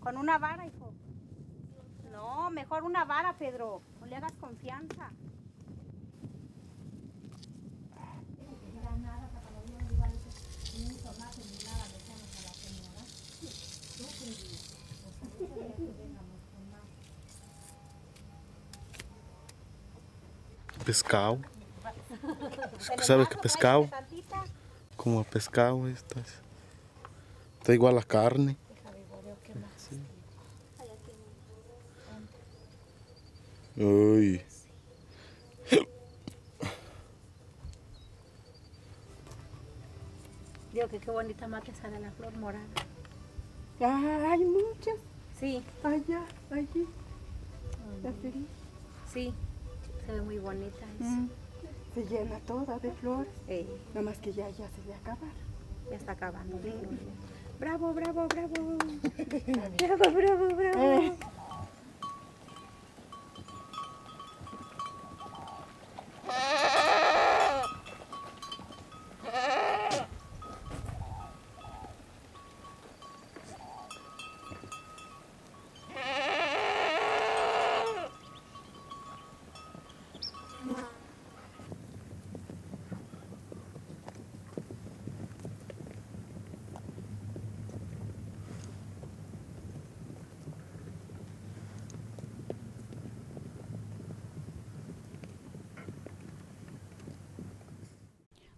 [0.03, 0.93] Con una vara, hijo.
[2.11, 3.83] No, mejor una vara, Pedro.
[4.01, 5.11] No le hagas confianza.
[20.85, 21.39] Pescal.
[22.99, 23.89] Sabe o que é pescal?
[24.97, 25.89] Como é pescal?
[25.89, 26.21] Está,
[27.61, 28.59] está igual a carne.
[33.79, 34.43] Oi.
[40.73, 42.65] Digo que qué bonita que sale la flor morada.
[43.81, 44.97] Ah, hay muchas.
[45.39, 45.63] Sí.
[45.83, 46.87] Allá, allí.
[48.03, 48.47] La feliz.
[49.13, 49.35] Sí,
[50.07, 50.87] se ve muy bonita.
[51.01, 51.09] eso.
[51.09, 51.31] Mm.
[51.95, 53.33] Se llena toda de flores.
[53.49, 55.33] Eh, Nada más que ya, ya se le acabar.
[55.91, 56.59] ya está acabando.
[57.59, 58.77] Bravo, bravo, bravo.
[59.79, 60.83] bravo, bravo, bravo.
[60.83, 61.13] Eh.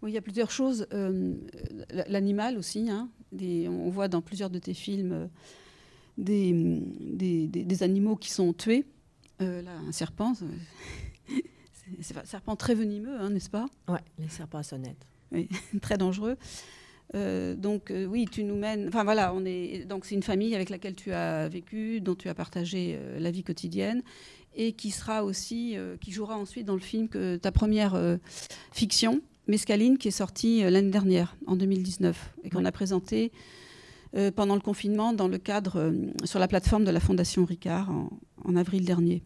[0.04, 0.86] Oui, il y a plusieurs choses.
[0.92, 1.34] Euh,
[2.08, 2.90] L'animal aussi.
[2.90, 5.26] hein, des- on voit dans plusieurs de tes films euh,
[6.18, 6.52] des,
[7.00, 8.84] des- des- des animaux qui sont tués.
[9.40, 10.34] Euh, là, un serpent,
[12.02, 13.66] c'est- un serpent très venimeux, hein, n'est-ce pas?
[13.88, 15.06] Ouais, les serpents à sonnette.
[15.32, 15.48] Oui,
[15.80, 16.36] très dangereux.
[17.14, 18.88] Euh, donc euh, oui, tu nous mènes.
[18.88, 22.28] Enfin voilà, on est donc c'est une famille avec laquelle tu as vécu, dont tu
[22.28, 24.02] as partagé euh, la vie quotidienne,
[24.54, 27.98] et qui sera aussi, qui jouera ensuite dans le film que ta première
[28.70, 33.30] fiction, Mescaline, qui est sortie euh, l'année dernière, en 2019, et qu'on a présenté
[34.16, 35.92] euh, pendant le confinement dans le cadre euh,
[36.24, 38.10] sur la plateforme de la Fondation Ricard en,
[38.44, 39.22] en avril dernier.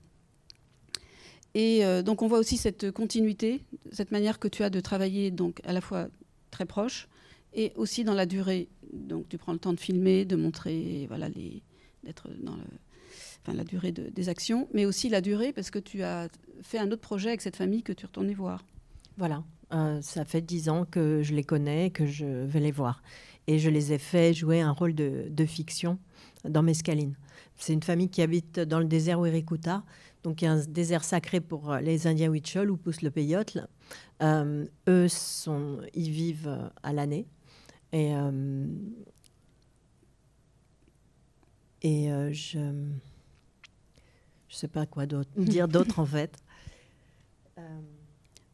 [1.54, 5.30] Et euh, donc on voit aussi cette continuité, cette manière que tu as de travailler
[5.30, 6.08] donc à la fois
[6.50, 7.08] très proche
[7.54, 8.68] et aussi dans la durée.
[8.92, 11.62] Donc tu prends le temps de filmer, de montrer, voilà, les,
[12.04, 12.62] d'être dans le,
[13.42, 16.28] enfin, la durée de- des actions, mais aussi la durée parce que tu as
[16.62, 18.64] fait un autre projet avec cette famille que tu es retourné voir.
[19.16, 23.02] Voilà, euh, ça fait dix ans que je les connais, que je vais les voir.
[23.46, 25.98] Et je les ai fait jouer un rôle de, de fiction
[26.44, 27.16] dans Mescaline.
[27.56, 29.82] C'est une famille qui habite dans le désert Wirikuta,
[30.22, 33.10] donc il y a un désert sacré pour euh, les Indiens Huichol où pousse le
[33.10, 33.58] peyote.
[34.22, 37.26] Euh, eux, sont, ils vivent à l'année.
[37.92, 38.66] Et, euh,
[41.82, 42.92] et euh, je ne
[44.48, 46.36] sais pas quoi dire d'autre en fait.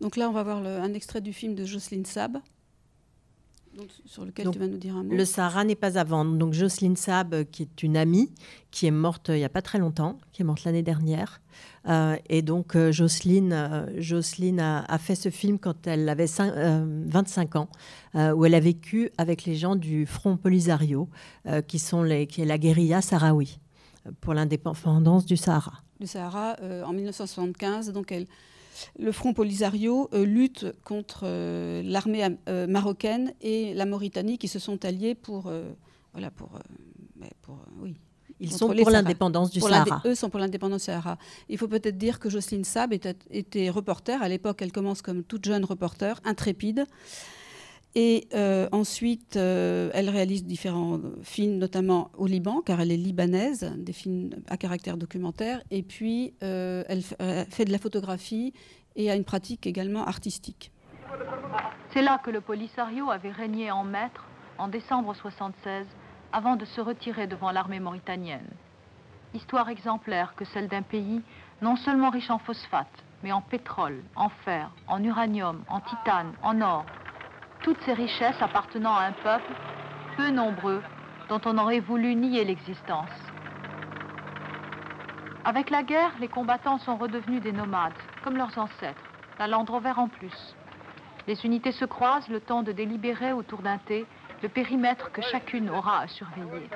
[0.01, 2.39] Donc là, on va voir le- un extrait du film de Jocelyne Sab,
[3.77, 5.13] donc, sur lequel Donc, tu vas nous dire un mot.
[5.15, 6.37] Le Sahara n'est pas à vendre.
[6.37, 8.31] Donc Jocelyne Sab, euh, qui est une amie,
[8.71, 11.41] qui est morte euh, il n'y a pas très longtemps, qui est morte l'année dernière.
[11.89, 16.27] Euh, et donc euh, Jocelyne, euh, Jocelyne a, a fait ce film quand elle avait
[16.27, 17.69] cin- euh, 25 ans,
[18.15, 21.09] où elle a vécu avec les gens du Front Polisario,
[21.67, 23.59] qui, sont les, qui est la guérilla sahraoui,
[24.21, 25.83] pour l'indépendance du Sahara.
[25.99, 26.57] du Sahara
[26.87, 27.91] en 1975.
[27.91, 28.29] Donc elle,
[28.99, 34.59] le Front Polisario euh, lutte contre euh, l'armée euh, marocaine et la Mauritanie qui se
[34.59, 35.51] sont alliés pour,
[36.13, 36.59] voilà, pour,
[37.17, 37.97] mais pour, oui.
[38.41, 40.03] Ils sont pour l'indépendance du Pour Sahara.
[40.05, 41.19] Eux sont pour l'indépendance du Sahara.
[41.49, 44.21] Il faut peut-être dire que Jocelyne Sab était, était reporter.
[44.23, 46.85] À l'époque, elle commence comme toute jeune reporter, intrépide.
[47.97, 53.73] Et euh, ensuite, euh, elle réalise différents films, notamment au Liban, car elle est libanaise,
[53.77, 55.63] des films à caractère documentaire.
[55.71, 58.53] Et puis, euh, elle fait de la photographie
[58.97, 60.73] et a une pratique également artistique.
[61.93, 64.25] C'est là que le Polisario avait régné en maître
[64.59, 65.87] en décembre 76,
[66.33, 68.49] avant de se retirer devant l'armée mauritanienne.
[69.35, 71.23] Histoire exemplaire que celle d'un pays
[71.63, 76.61] non seulement riche en phosphate, mais en pétrole, en fer, en uranium, en titane, en
[76.61, 76.85] or.
[77.65, 79.51] Toutes ces richesses appartenant à un peuple
[80.19, 80.83] peu nombreux
[81.31, 83.09] dont on aurait voulu nier l'existence.
[85.47, 89.01] Avec la guerre, les combattants sont redevenus des nomades, comme leurs ancêtres,
[89.39, 90.55] la Land Rover en plus.
[91.27, 94.05] Les unités se croisent le temps de délibérer autour d'un thé
[94.43, 96.69] le périmètre que chacune aura à surveiller.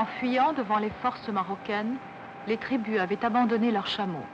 [0.00, 1.98] En fuyant devant les forces marocaines,
[2.46, 4.24] les tribus avaient abandonné leurs chameaux.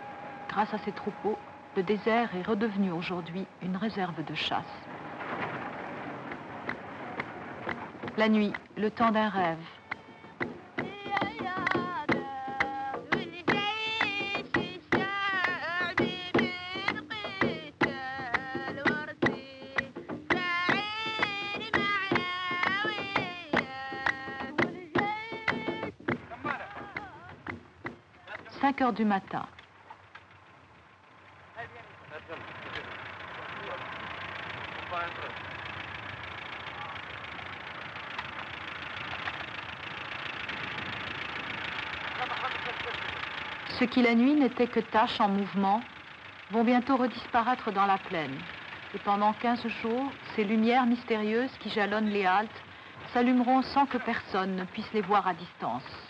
[0.48, 1.36] Grâce à ces troupeaux,
[1.74, 4.62] le désert est redevenu aujourd'hui une réserve de chasse.
[8.16, 9.58] La nuit, le temps d'un rêve.
[28.78, 29.46] Heures du matin.
[43.68, 45.80] Ce qui la nuit n'était que taches en mouvement
[46.50, 48.36] vont bientôt redisparaître dans la plaine.
[48.94, 52.62] Et pendant 15 jours, ces lumières mystérieuses qui jalonnent les haltes
[53.14, 56.06] s'allumeront sans que personne ne puisse les voir à distance.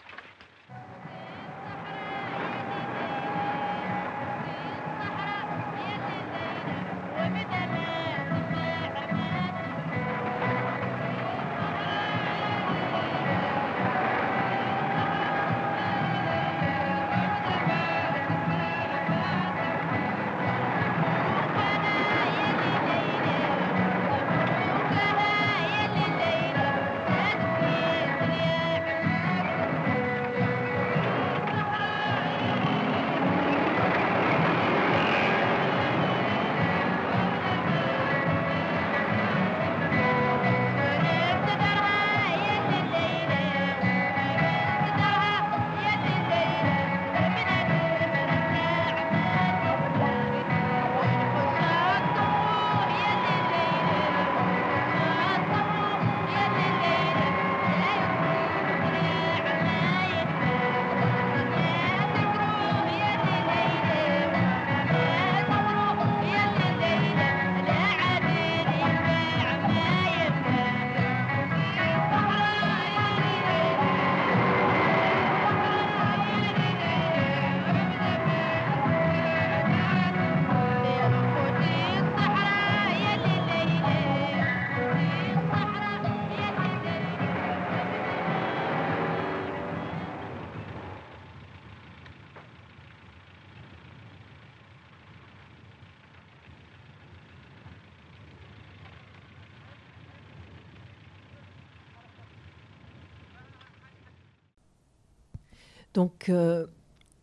[105.96, 106.66] Donc, euh,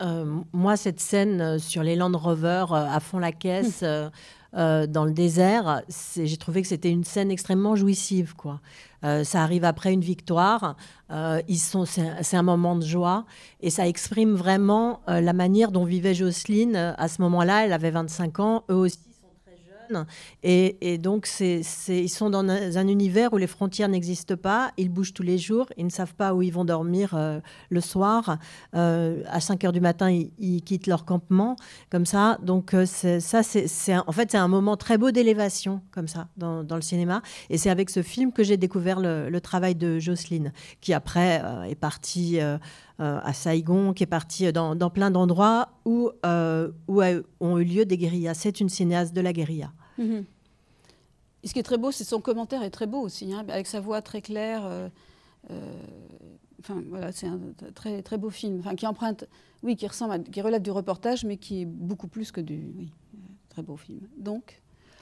[0.01, 3.85] euh, moi, cette scène euh, sur les Land Rover à fond la caisse,
[4.53, 5.81] dans le désert,
[6.15, 8.35] j'ai trouvé que c'était une scène extrêmement jouissive.
[8.35, 8.61] Quoi.
[9.01, 10.75] ça arrive après une victoire.
[11.47, 13.25] ils sont, c'est, un moment de joie
[13.61, 17.65] et ça exprime vraiment la manière dont vivait Jocelyne à ce moment-là.
[17.65, 18.99] Elle avait 25 ans, eux aussi
[20.43, 24.71] et, donc, ils sont dans un, univers où les frontières n'existent pas.
[24.77, 25.67] Ils bougent tous les jours.
[25.77, 27.39] Ils ne savent pas où ils vont dormir euh,
[27.69, 28.37] le soir.
[28.75, 31.55] Euh, à 5 heures du matin, ils, quittent leur campement,
[31.89, 32.37] comme ça.
[32.41, 36.63] Donc, euh, ça, c'est en fait, c'est un moment très beau d'élévation, comme ça, dans,
[36.69, 37.21] le cinéma.
[37.49, 41.75] Et c'est avec ce film que j'ai découvert le, travail de Jocelyne, qui après est
[41.75, 42.39] partie.
[42.99, 46.09] à Saigon, qui est partie dans, plein d'endroits où,
[46.87, 47.01] où
[47.39, 48.33] ont eu lieu des guérillas.
[48.35, 49.71] C'est une cinéaste de la guérilla.
[49.99, 53.67] Et ce qui est très beau, c'est son commentaire est très beau aussi, hein, avec
[53.67, 54.65] sa voix très claire.
[54.65, 54.89] Euh,
[55.51, 55.83] euh,
[56.59, 57.39] enfin voilà, c'est un
[57.75, 59.25] très très beau film, enfin qui emprunte,
[59.61, 62.91] oui, qui ressemble, qui relate du reportage, mais qui est beaucoup plus que du, oui,
[63.49, 64.07] très beau film.
[64.17, 64.59] Donc.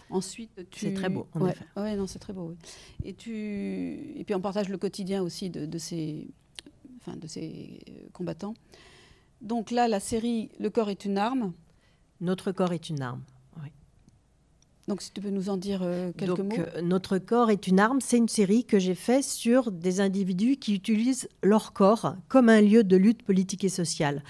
[0.10, 0.88] Ensuite, tu...
[0.88, 1.64] C'est très beau, en effet.
[1.78, 2.54] Ouais, non, c'est très beau.
[3.06, 4.14] Et, tu...
[4.18, 6.28] et puis on partage le quotidien aussi de, de ces...
[6.98, 7.80] Enfin, de ces
[8.12, 8.54] combattants.
[9.42, 11.54] Donc là, la série Le corps est une arme.
[12.20, 13.22] Notre corps est une arme.
[14.92, 16.50] Donc, si tu peux nous en dire euh, quelques mots.
[16.76, 20.58] Euh, Notre corps est une arme, c'est une série que j'ai faite sur des individus
[20.58, 24.22] qui utilisent leur corps comme un lieu de lutte politique et sociale.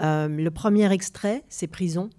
[0.00, 2.10] Euh, le premier extrait, c'est prison.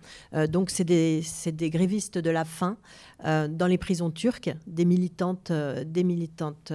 [0.47, 1.21] donc, c'est des,
[1.51, 2.77] des, grévistes de la faim
[3.25, 6.71] dans les prisons turques, des militantes, des militantes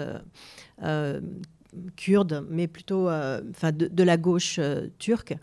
[1.97, 4.61] kurdes, mais plutôt enfin de, de, la gauche
[4.99, 5.35] turque.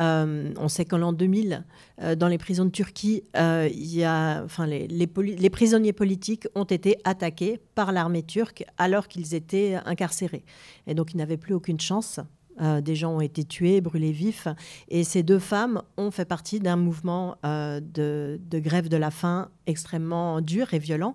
[0.00, 1.64] Euh, on sait qu'en l'an 2000,
[2.02, 6.64] euh, dans les prisons de Turquie, euh, y a, enfin, les, les, prisonniers politiques ont
[6.64, 10.44] été attaqués par l'armée turque alors qu'ils étaient incarcérés.
[10.86, 12.18] Et donc, ils n'avaient plus aucune chance.
[12.60, 14.48] des gens ont été tués, brûlés vifs.
[14.88, 19.48] Et ces deux femmes ont fait partie d'un mouvement de, de, grève de la faim
[19.66, 21.14] extrêmement dur et violent,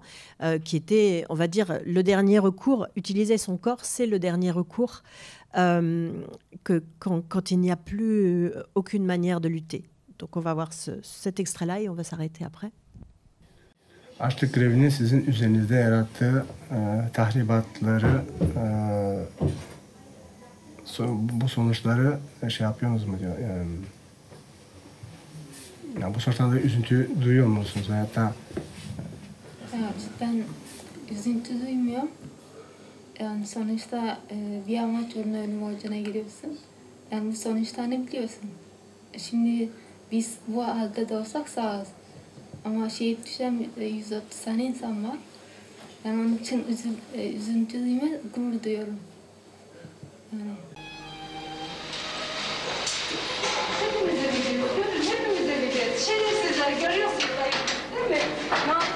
[0.65, 2.87] qui était, on va dire, le dernier recours.
[2.97, 5.01] Utiliser son corps, c'est le dernier recours
[5.53, 9.89] que quand, il n'y a plus aucune manière de lutter.
[10.19, 10.69] Donc on va voir
[11.03, 12.71] cet extrait-là et on va s'arrêter après.
[14.19, 18.21] Açlık grevinin sizin üzerinizde yarattığı e, tahribatları,
[18.57, 18.63] e,
[20.85, 22.19] so, bu sonuçları
[22.49, 23.39] şey yapıyorsunuz mu diyor.
[23.39, 23.67] Yani,
[26.01, 27.89] yani bu sonuçlarda üzüntü duyuyor musunuz?
[27.89, 28.33] Hayatta?
[29.75, 30.43] Evet, cidden
[31.11, 32.09] üzüntü duymuyorum.
[33.19, 36.59] Yani sonuçta e, bir amaç uğruna ölüm orucuna giriyorsun.
[37.11, 38.49] Yani bu sonuçta ne biliyorsun?
[39.17, 39.69] Şimdi
[40.11, 41.87] biz bu halde de olsak sağız.
[42.65, 45.17] Ama şehit düşen 130 tane insan var.
[46.05, 48.99] Yani onun için üzül, e, üzüntü duyma, gurur duyuyorum.
[50.33, 50.51] Yani.
[53.79, 56.05] Hepimize biliyoruz, hepimize biliyoruz.
[56.05, 57.29] Şerefsizler görüyorsunuz
[57.95, 58.27] değil mi?
[58.67, 58.88] Namussuzları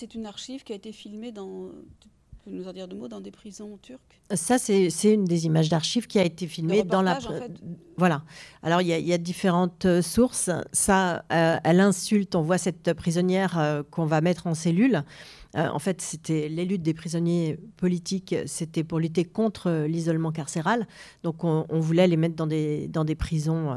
[0.00, 1.68] c'est une archive qui a été filmée dans,
[2.00, 2.08] tu
[2.42, 5.68] peux nous en dire deux mots, dans des prisons turques Ça, c'est une des images
[5.68, 7.18] d'archives qui a été filmée dans la.
[7.18, 7.52] En fait.
[7.98, 8.22] Voilà.
[8.62, 10.48] Alors, il y, a, il y, a différentes euh, sources.
[10.72, 12.34] Ça, euh, elle insulte.
[12.34, 15.04] On voit cette prisonnière euh, qu'on va mettre en cellule.
[15.52, 20.86] En fait, c'était les luttes des prisonniers politiques, c'était pour lutter contre l'isolement carcéral.
[21.24, 23.72] Donc, on, on, voulait les mettre dans des, dans des prisons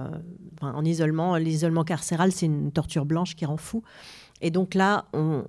[0.54, 1.36] enfin, en isolement.
[1.36, 3.82] L'isolement carcéral, c'est une torture blanche qui rend fou.
[4.40, 5.46] Et donc là, on,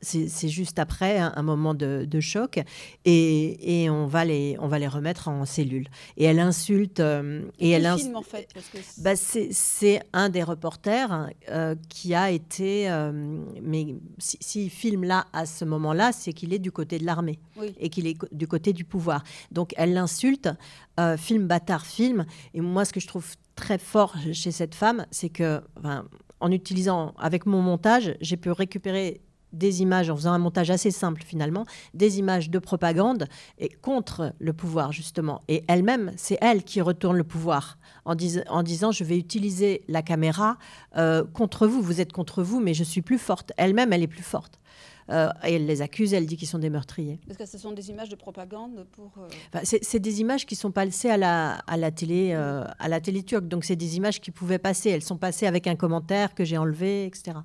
[0.00, 2.60] c'est juste après un, un moment de, de choc
[3.04, 5.88] et, et, on, va les, on va les remettre en cellule.
[6.16, 7.00] Et elle insulte.
[7.00, 7.96] Euh, et elle ins...
[8.14, 8.48] en fait?
[8.98, 12.90] Bah, C'est un des reporters euh, qui a été.
[12.90, 13.12] Euh,
[13.62, 17.38] mais s'il si, filme là à ce moment-là, c'est qu'il est du côté de l'armée
[17.58, 17.74] oui.
[17.78, 19.24] et qu'il est du côté du pouvoir.
[19.50, 20.48] Donc elle l'insulte,
[21.16, 22.26] film bâtard, film.
[22.54, 25.60] Et moi, ce que je trouve très fort chez cette femme, c'est que.
[25.78, 26.04] Enfin,
[26.40, 29.20] en utilisant, avec mon montage, j'ai pu récupérer
[29.52, 31.64] des images, en faisant un montage assez simple finalement,
[31.94, 33.26] des images de propagande
[33.58, 35.42] et contre le pouvoir justement.
[35.48, 39.82] Et elle-même, c'est elle qui retourne le pouvoir en, dis en, disant je vais utiliser
[39.88, 40.58] la caméra
[40.96, 43.52] euh, contre vous, vous êtes contre vous, mais je suis plus forte.
[43.56, 44.60] Elle-même, elle est plus forte.
[45.08, 47.20] Euh, et elle les accuse, elle dit qu'ils sont des meurtriers.
[47.26, 49.12] Parce que ce sont des images de propagande pour.
[49.18, 49.28] Euh...
[49.54, 53.00] Enfin, c'est des images qui sont passées à la, à la télé, euh, à la
[53.00, 53.46] télé turque.
[53.46, 54.90] Donc c'est des images qui pouvaient passer.
[54.90, 57.38] Elles sont passées avec un commentaire que j'ai enlevé, etc.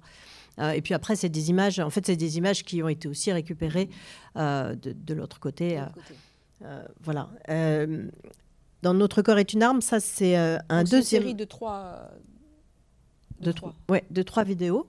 [0.59, 1.79] Euh, et puis après, c'est des images.
[1.79, 3.89] En fait, c'est des images qui ont été aussi récupérées
[4.35, 5.79] de, de l'autre côté.
[5.93, 6.67] côté.
[7.01, 7.29] Voilà.
[8.81, 11.21] dans notre corps est une arme, ça c'est un Donc, deuxième.
[11.21, 12.09] Une série de trois.
[13.39, 13.75] De, de trois.
[13.89, 14.87] Ouais, de trois vidéos.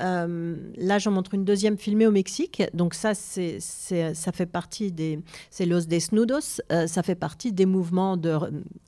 [0.00, 2.62] Euh, là, j'en montre une deuxième filmée au Mexique.
[2.74, 5.20] Donc ça, c'est, ça fait partie des,
[5.50, 6.60] c'est Los Desnudos.
[6.72, 8.16] Euh, ça fait partie des mouvements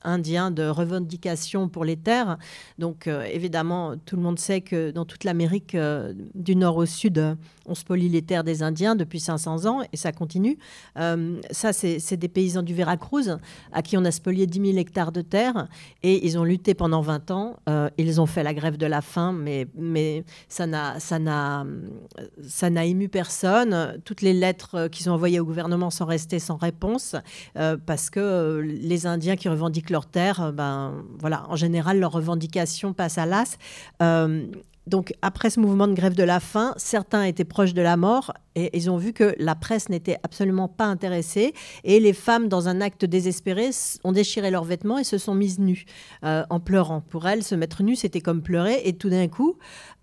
[0.03, 2.37] indiens de revendication pour les terres.
[2.79, 6.85] Donc euh, évidemment, tout le monde sait que dans toute l'Amérique euh, du Nord au
[6.85, 10.57] Sud, on spolie les terres des Indiens depuis 500 ans et ça continue.
[10.95, 13.37] Ça, c'est des paysans du Veracruz
[13.71, 15.67] à qui on a spolié 10 000 hectares de terre
[16.01, 17.55] et ils ont lutté pendant 20 ans.
[17.97, 23.99] Ils ont fait la grève de la faim, mais ça n'a ça n'a ému personne.
[24.05, 27.15] Toutes les lettres qu'ils ont envoyées au gouvernement sont restées sans réponse
[27.57, 32.93] euh, parce que les Indiens qui revendiquent leurs terres, ben voilà, en général leurs revendications
[32.93, 33.57] passent à l'as.
[34.01, 34.47] Euh,
[34.85, 38.33] donc, après ce mouvement de grève de la faim, certains étaient proches de la mort
[38.55, 41.53] et ils ont vu que la presse n'était absolument pas intéressée.
[41.85, 43.69] Et les femmes, dans un acte désespéré,
[44.03, 45.85] ont déchiré leurs vêtements et se sont mises nues
[46.25, 46.99] euh, en pleurant.
[46.99, 48.81] Pour elles, se mettre nue, c'était comme pleurer.
[48.83, 49.57] Et tout d'un coup,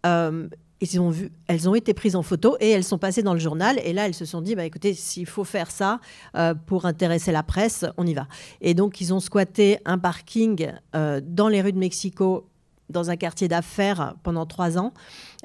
[0.06, 0.48] euh,
[1.46, 3.78] elles ont été prises en photo et elles sont passées dans le journal.
[3.84, 6.00] Et là, elles se sont dit, bah, écoutez, s'il faut faire ça
[6.36, 8.26] euh, pour intéresser la presse, on y va.
[8.60, 12.46] Et donc, ils ont squatté un parking euh, dans les rues de Mexico
[12.88, 14.92] dans un quartier d'affaires pendant trois ans.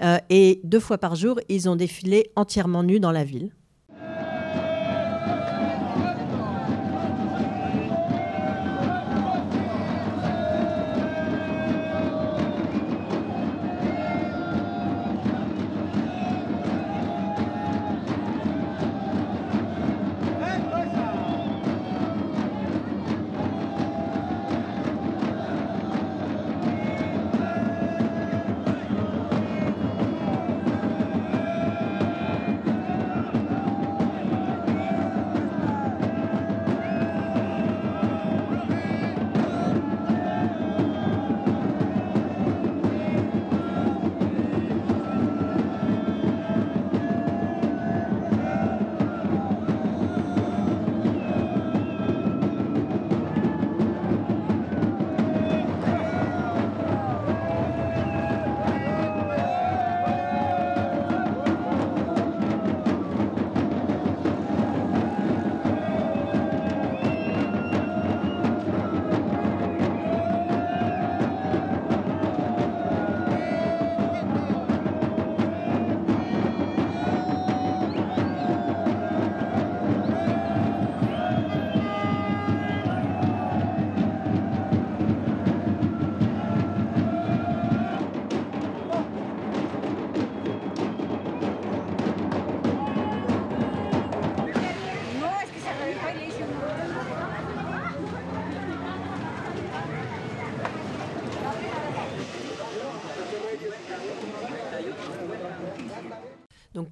[0.01, 3.51] Euh, et deux fois par jour, ils ont défilé entièrement nus dans la ville.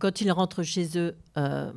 [0.04, 1.72] Quand ils rentrent chez eux, euh,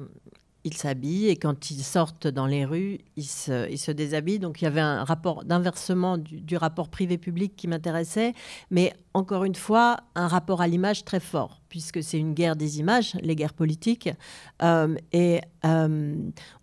[0.64, 4.40] ils s'habillent et quand ils sortent dans les rues, ils se, déshabillent.
[4.40, 8.34] Donc il y avait un rapport d'inversement du, du rapport privé-public qui m'intéressait,
[8.72, 12.80] mais encore une fois, un rapport à l'image très fort, puisque c'est une guerre des
[12.80, 14.10] images, les guerres politiques.
[14.62, 16.14] Euh, et euh,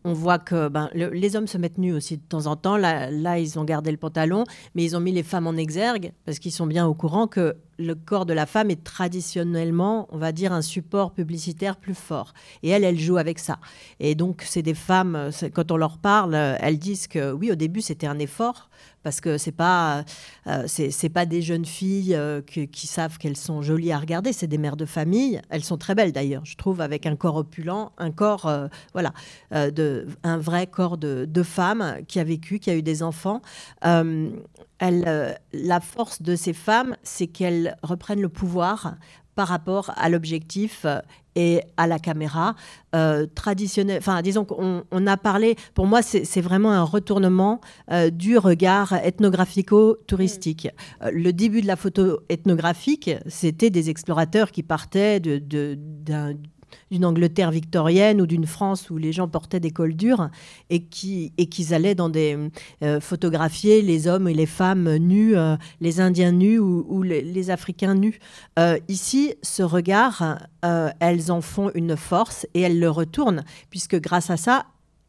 [0.03, 2.77] on voit que ben, le- les hommes se mettent nus aussi de temps en temps.
[2.77, 4.43] Là, là, ils ont gardé le pantalon,
[4.75, 7.55] mais ils ont mis les femmes en exergue, parce qu'ils sont bien au courant que
[7.79, 12.33] le corps de la femme est traditionnellement, on va dire, un support publicitaire plus fort.
[12.61, 13.57] Et elle, elle joue avec ça.
[13.99, 17.81] Et donc, c'est des femmes, quand on leur parle, elles disent que oui, au début,
[17.81, 18.69] c'était un effort,
[19.03, 20.03] parce que c'est pas
[20.47, 24.47] euh, c'est pas des jeunes filles euh, qui savent qu'elles sont jolies à regarder, c'est
[24.47, 25.41] des mères de famille.
[25.49, 29.13] Elles sont très belles d'ailleurs, je trouve, avec un corps opulent, un corps euh, voilà,
[29.53, 33.03] euh, de un vrai corps de, de femme qui a vécu, qui a eu des
[33.03, 33.41] enfants.
[34.81, 38.95] La force de ces femmes, c'est qu'elles reprennent le pouvoir
[39.35, 40.85] par rapport à l'objectif
[41.35, 42.55] et à la caméra
[42.95, 43.97] euh, traditionnelle.
[43.99, 47.59] Enfin, disons qu'on on a parlé, pour moi, c'est vraiment un retournement
[47.91, 50.69] euh, du regard ethnographico-touristique.
[51.01, 56.33] Euh, le début de la photo ethnographique, c'était des explorateurs qui partaient de- de- d'un
[56.91, 60.29] d'une Angleterre victorienne ou d'une France où les gens portaient des cols durs
[60.69, 62.37] et qui et qu'ils allaient dans des
[62.81, 67.95] euh, photographier les hommes et les femmes nus, euh, les Indiens nus ou, les, Africains
[67.95, 68.19] nus.
[68.57, 70.39] Euh, ici, ce regard,
[70.99, 74.65] elles en font une force et elles le retournent puisque grâce à ça,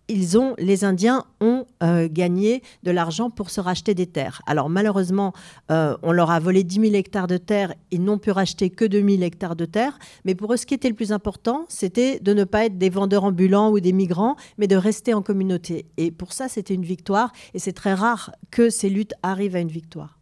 [0.08, 4.42] ils ont, les Indiens ont euh, gagné de l'argent pour se racheter des terres.
[4.46, 5.32] Alors malheureusement,
[5.70, 8.84] euh, on leur a volé 10 000 hectares de terre, ils n'ont pu racheter que
[8.84, 12.20] 2 000 hectares de terre, mais pour eux, ce qui était le plus important, c'était
[12.20, 15.86] de ne pas être des vendeurs ambulants ou des migrants, mais de rester en communauté.
[15.96, 19.60] Et pour ça, c'était une victoire, et c'est très rare que ces luttes arrivent à
[19.60, 20.18] une victoire.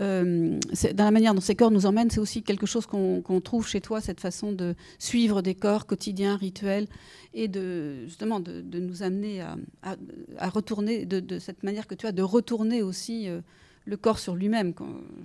[0.00, 0.58] Euh,
[0.94, 3.80] dans la manière dont ces corps nous emmènent, c'est aussi quelque chose qu'on trouve chez
[3.80, 6.86] toi, cette façon de suivre des corps quotidiens, rituels,
[7.34, 9.42] et de justement de, nous amener
[9.82, 13.40] à, retourner de, cette manière que tu as de retourner aussi euh,
[13.84, 14.72] le corps sur lui-même.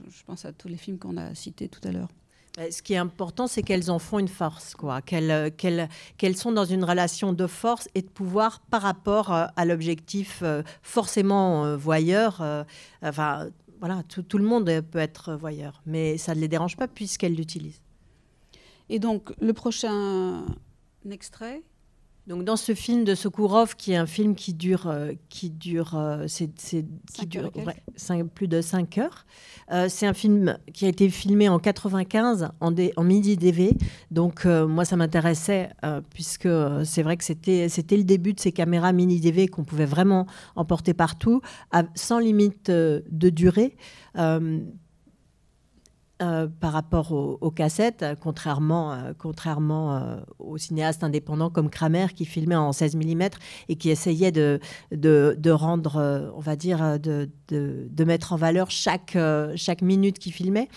[0.09, 2.09] Je pense à tous les films qu'on a cités tout à l'heure.
[2.59, 5.01] Euh, Ce qui est important, c'est qu'elles en font une force, quoi.
[5.01, 10.43] Qu'elles, euh, sont dans une relation de force et de pouvoir par rapport à l'objectif
[10.81, 12.65] forcément voyeur.
[13.01, 13.49] enfin,
[13.79, 17.81] voilà, tout, le monde peut être voyeur, mais ça ne les dérange pas puisqu'elles l'utilisent.
[18.89, 20.45] Et donc, le prochain
[21.09, 21.61] extrait
[22.27, 25.95] Donc dans ce film de Sokourov, qui est un film qui dure, euh, qui dure,
[25.95, 29.25] euh, c'est, c'est- qui dure ouais, cinq- plus de 5 heures.
[29.71, 33.77] Euh, c'est un film qui a été filmé en 95 en, D- en midi DV.
[34.11, 36.49] Donc euh, moi ça m'intéressait euh, puisque
[36.83, 40.27] c'est vrai que c'était, c'était le début de ces caméras mini DV qu'on pouvait vraiment
[40.57, 43.77] emporter partout, à- sans limite de durée.
[46.23, 51.69] Euh, par rapport aux, aux cassettes, euh, contrairement, euh, contrairement euh, aux cinéastes indépendants comme
[51.69, 53.21] Kramer qui filmait en 16 mm
[53.69, 54.59] et qui essayait de,
[54.91, 59.15] de, de rendre, on va dire, de, de, de mettre en valeur chaque,
[59.55, 60.69] chaque minute qu'il filmait.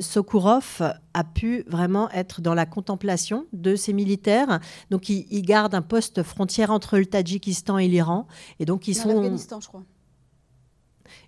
[0.00, 0.82] Sokourov
[1.14, 4.58] a pu vraiment être dans la contemplation de ces militaires.
[4.90, 8.26] Donc, il, il garde un poste frontière entre le Tadjikistan et l'Iran.
[8.58, 9.84] Et donc, ils Non, sont je crois.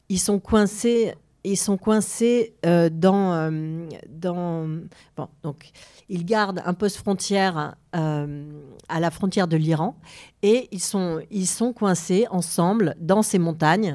[0.09, 1.15] ils sont coincés
[1.45, 4.69] ils sont coincés euh, dans, euh, dans
[5.17, 5.71] bon donc
[6.09, 8.51] ils gardent un poste frontière euh,
[8.89, 9.97] à la frontière de l'Iran
[10.43, 13.95] et ils sont ils sont coincés ensemble dans ces montagnes.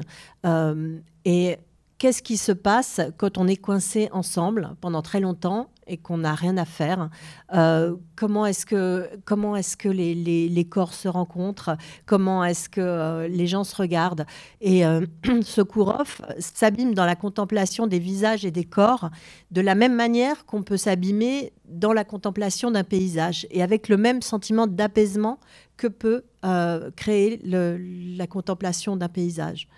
[1.24, 1.58] Et
[1.98, 5.70] Qu'est-ce qui se passe quand on est coincé ensemble pendant très longtemps?
[5.86, 7.10] Et qu'on n'a rien à faire.
[7.54, 11.76] Euh, Comment est-ce que, comment est-ce que les, corps se rencontrent?
[12.06, 14.24] Comment est-ce que euh, les gens se regardent?
[14.62, 15.04] Et euh,
[16.38, 19.10] s'abîme dans la contemplation des visages et des corps
[19.50, 23.98] de la même manière qu'on peut s'abîmer dans la contemplation d'un paysage et avec le
[23.98, 25.38] même sentiment d'apaisement
[25.76, 29.68] que peut euh, créer la contemplation d'un paysage.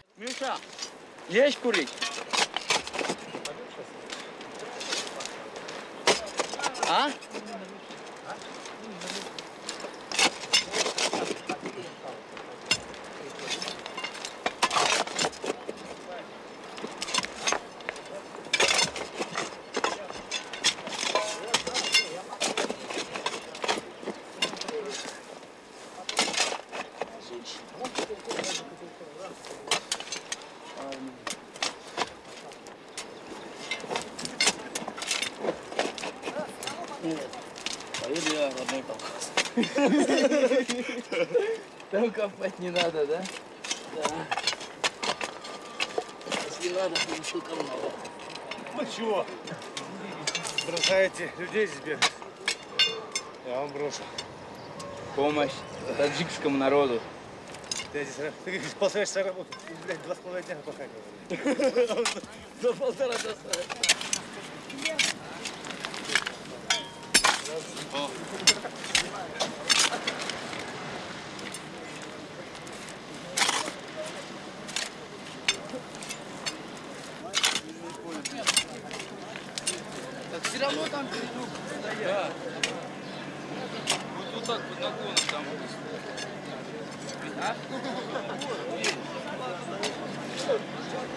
[6.88, 7.10] 啊？
[47.28, 47.92] получил давно.
[48.74, 49.26] Ну чего?
[50.66, 51.98] Бросаете людей себе?
[53.46, 54.02] Я вам брошу.
[55.16, 55.52] Помощь
[55.96, 57.00] таджикскому народу.
[57.92, 59.24] Ты здесь, ты как полтора часа
[60.04, 61.36] два с половиной дня пока не
[62.62, 63.36] За полтора часа.
[67.94, 68.10] О.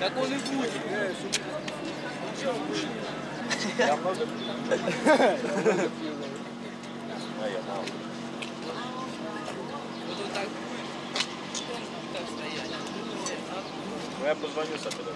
[0.02, 0.72] Так он и будет.
[3.78, 4.26] Я много Вот
[10.18, 10.76] он так будет.
[11.70, 12.72] Он будет так стоять.
[14.20, 15.14] Ну, я позвоню Сапеда.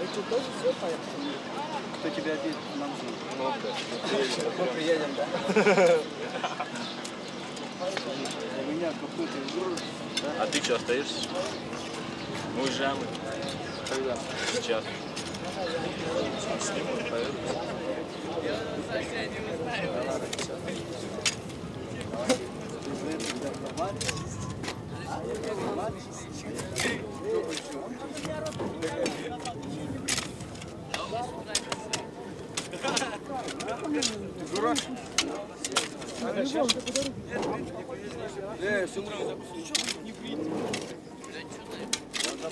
[0.00, 1.34] Вы что, тоже все поехали?
[2.00, 2.56] Кто тебя обидит?
[2.80, 3.04] Нам же.
[3.38, 3.44] Ну,
[4.58, 5.24] Мы приедем, да?
[8.58, 9.80] У меня какой-то груз.
[10.40, 11.28] А ты что, остаешься?
[12.60, 12.96] Уезжаем.
[13.88, 14.16] Когда?
[14.52, 14.84] Сейчас.
[16.60, 17.32] Сниму, поеду.
[34.38, 34.78] Ты дурак?
[38.60, 39.64] Э, с утра запустил.
[39.64, 40.93] Что не принято?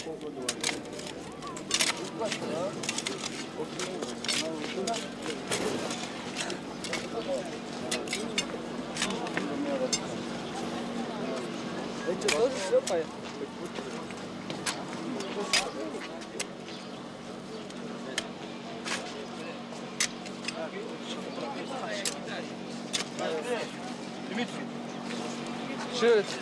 [0.03, 0.11] Что,
[12.29, 13.13] тоже все поехали?
[24.31, 24.67] Дмитрий.
[25.95, 26.42] Что это?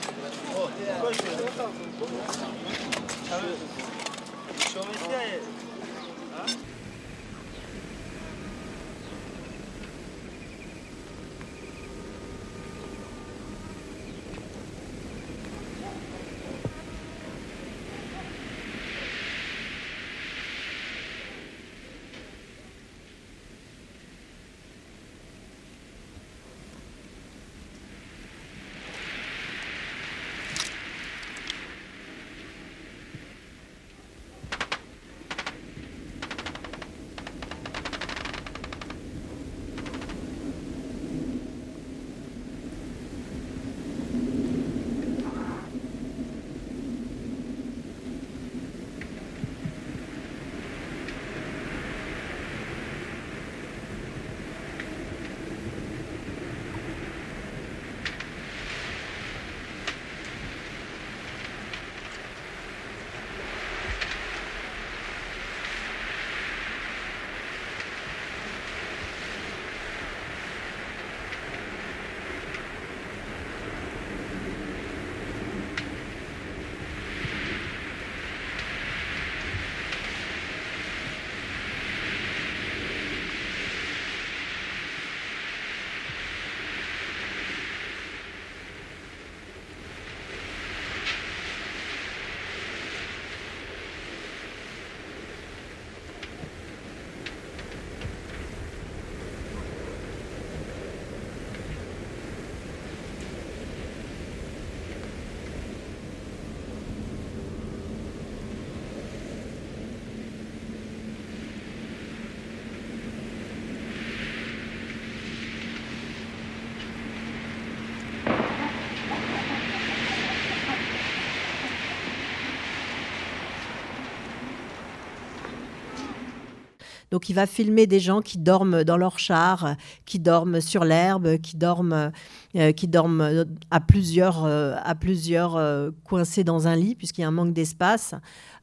[127.20, 131.36] Donc il va filmer des gens qui dorment dans leur char, qui dorment sur l'herbe,
[131.36, 132.12] qui dorment,
[132.56, 137.24] euh, qui dorment à plusieurs, euh, à plusieurs euh, coincés dans un lit, puisqu'il y
[137.24, 138.14] a un manque d'espace.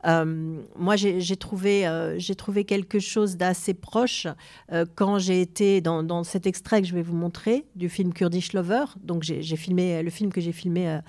[0.05, 4.27] Euh, moi, j'ai j'ai trouvé, euh, j'ai trouvé quelque chose d'assez proche
[4.71, 8.53] euh, quand j'ai été dans, cet extrait que je vais vous montrer du film Kurdish
[8.53, 8.85] Lover.
[9.01, 10.99] Donc j'ai filmé le film que j'ai filmé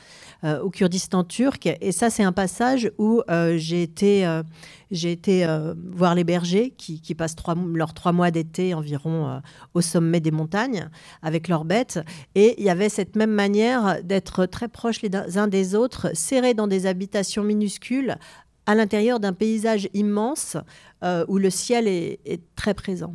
[0.44, 1.66] au Kurdistan turc.
[1.80, 3.22] Et ça, c'est un passage où
[3.56, 4.26] j'ai été,
[5.92, 7.36] voir les bergers qui, passent
[7.74, 9.40] leurs trois mois d'été environ
[9.74, 10.88] au sommet des montagnes
[11.22, 12.00] avec leurs bêtes.
[12.34, 16.54] Et il y avait cette même manière d'être très proches les uns des autres, serrés
[16.54, 18.16] dans des habitations minuscules,
[18.68, 20.58] à l'intérieur d'un paysage immense
[21.02, 23.14] euh, où le ciel est, est très présent.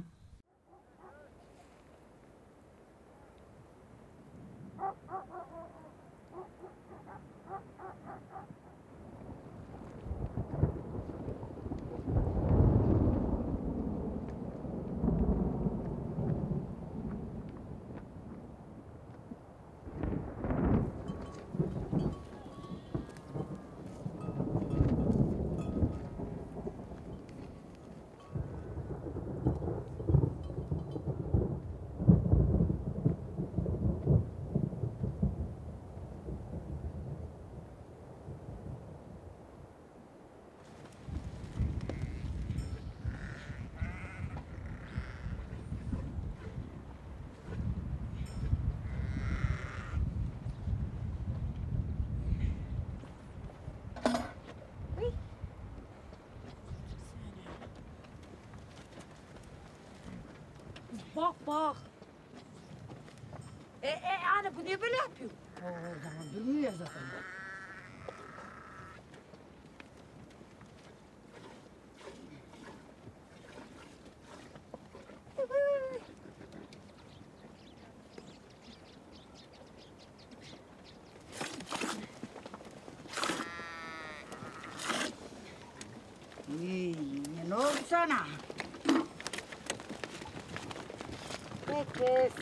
[88.04, 88.22] করো না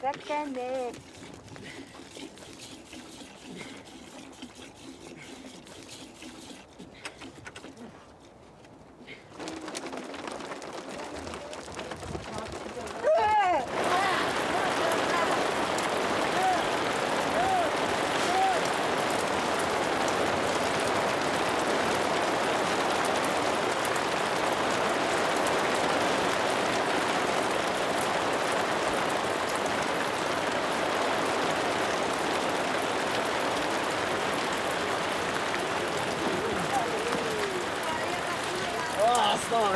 [0.01, 1.20] second, next.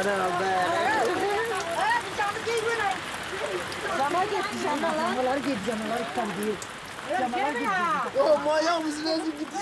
[0.06, 0.24] Sakene.
[0.24, 0.66] Aslanım be.
[3.98, 5.16] Cama gitti cama lan.
[5.16, 6.56] Camalar gitti camalar gitti.
[7.20, 8.20] Camalar gitti.
[8.22, 9.58] Oh manyak mısın lazım gitti.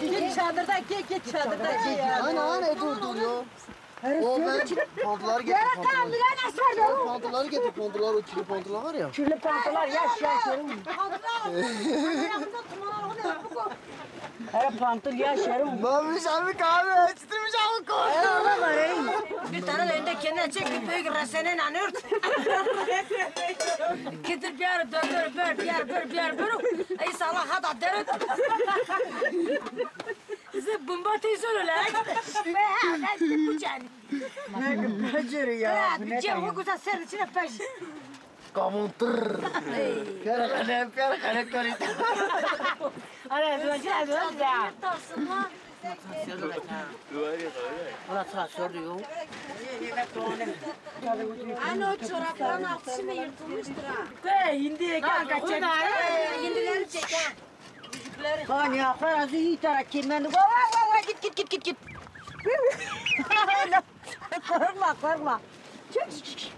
[0.00, 2.00] Git çadırda git git çadırda git.
[2.22, 3.44] Ana ana dur dur ya.
[4.22, 4.60] O ben
[5.04, 7.00] pantolonları getir Ya pantolonları.
[7.02, 9.10] O Pantolonları getir pantolonlar o kirli pantolon var ya.
[9.10, 10.46] Kirli pantolonlar yaş yaş
[14.54, 18.86] अरे फांतुल या शहरों मम्मी शामी कहाँ है चित्र में जाओ को अरे मम्मा मरे
[19.52, 21.90] bir tane elinde kendine çek bir büyük resene inanıyor.
[24.26, 27.02] Kitir bir yarı döndür bir bir yarı bir bir yarı bir.
[27.06, 28.06] Ey sala hada deret.
[30.54, 31.74] Bize bomba teyze öyle.
[32.46, 33.84] Ve ha ne bu yani.
[34.60, 35.98] Ne güzel ya.
[35.98, 37.52] Ne güzel sen içine peş.
[38.54, 39.40] Kamuntır.
[40.24, 41.76] Kere kalem, kere kalem, kere.
[43.30, 44.74] Ana, döneceğiz, döneceğiz.
[48.10, 49.00] Ulan sana soruyor.
[51.72, 54.04] Ana o çorapların altı şimdi yırtılmıştır ha.
[54.24, 55.64] Hey, hindiye kanka çek.
[56.42, 57.32] Hindileri çek ha.
[58.48, 60.24] Hani yapar azı iyi tarak kemen.
[60.24, 61.76] Vay vay vay git git git git git.
[64.48, 65.40] korkma korkma.
[65.94, 66.52] Çık çık çık.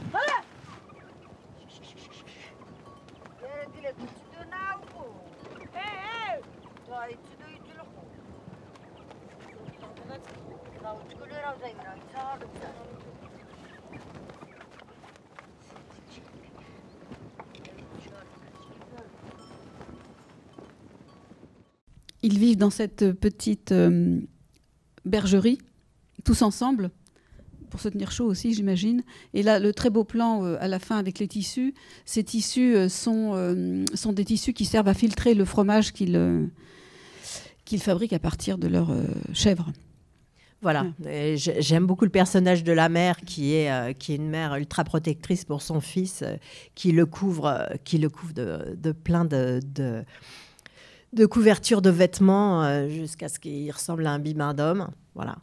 [22.24, 24.20] Ils vivent dans cette petite euh,
[25.04, 25.58] bergerie,
[26.24, 26.92] tous ensemble,
[27.72, 29.02] pour se tenir chaud aussi, j'imagine.
[29.32, 31.72] Et là, le très beau plan euh, à la fin avec les tissus,
[32.04, 36.50] ces tissus euh, sont, euh, sont des tissus qui servent à filtrer le fromage qu'ils
[37.78, 39.72] fabriquent à partir de leurs euh, chèvres.
[40.60, 40.86] Voilà.
[41.34, 45.44] J'aime beaucoup le personnage de la mère qui est, qui est une mère ultra protectrice
[45.44, 46.22] pour son fils,
[46.76, 50.04] qui le couvre, qui le couvre de, de plein de, de,
[51.14, 54.90] de couvertures de vêtements jusqu'à ce qu'il ressemble à un bibin d'homme.
[55.16, 55.38] Voilà.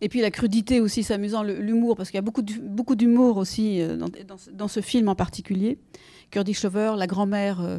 [0.00, 2.94] Et puis la crudité aussi, c'est amusant, l'humour, parce qu'il y a beaucoup d'hu- beaucoup
[2.94, 5.78] d'humour aussi euh, dans, dans ce- dans ce film en particulier.
[6.30, 7.78] Curdy Shover, la grand-mère, euh,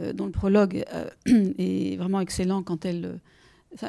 [0.00, 0.84] euh, dont le prologue
[1.26, 3.20] est vraiment excellent quand elle...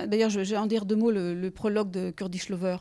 [0.08, 2.78] D'ailleurs, je, vais en dire deux mots, le, le prologue de Curdy Shover.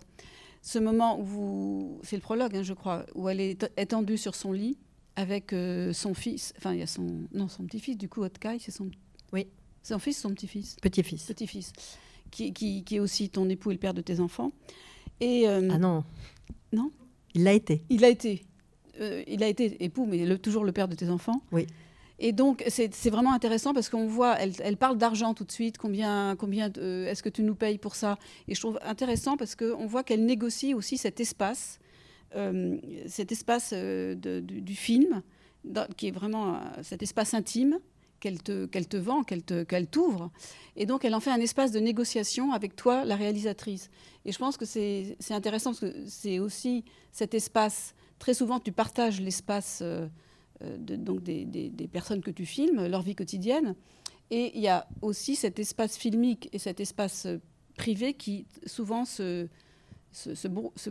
[0.61, 2.01] Ce moment où vous...
[2.05, 4.79] C'est le prologue, hein, je crois, où elle est étendue sur son lit
[5.17, 7.07] avec euh, son fils, enfin, il y a son...
[7.33, 8.89] Non, son petit-fils, du coup, Otkai, c'est son...
[9.33, 9.47] Oui.
[9.83, 10.77] Son fils ou son petit-fils?
[10.81, 11.25] Petit-fils.
[11.25, 11.73] Petit-fils.
[12.33, 14.51] Qui, qui, qui est aussi ton époux et le père de tes enfants.
[15.21, 16.03] Et, euh, Ah non.
[16.73, 16.91] Non
[17.35, 17.85] Il l'a été.
[17.91, 18.43] Il a été.
[19.01, 21.41] euh, il a été époux, mais le- toujours le père de tes enfants.
[21.53, 21.67] Oui.
[22.19, 25.77] Et donc, c'est vraiment intéressant parce qu'on voit, elle, elle parle d'argent tout de suite.
[25.77, 28.17] Combien, combien euh, est-ce que tu nous payes pour ça?
[28.49, 31.79] Et je trouve intéressant parce qu'on voit qu'elle négocie aussi cet espace,
[33.09, 35.23] cet espace de- du, du film,
[35.65, 37.79] dans- qui est vraiment cet espace intime
[38.23, 40.31] qu'elle te, vend, qu'elle t'ouvre.
[40.77, 43.91] Et donc, elle en fait un espace de négociation avec toi, la réalisatrice.
[44.25, 47.95] Et je pense que c'est intéressant parce que c'est aussi cet espace.
[48.21, 50.07] Très souvent, tu partages l'espace euh,
[50.63, 53.75] euh, donc des, personnes que tu filmes, leur vie quotidienne.
[54.31, 57.39] Et il y a aussi cet espace filmique et cet espace euh,
[57.75, 59.49] privé qui souvent se,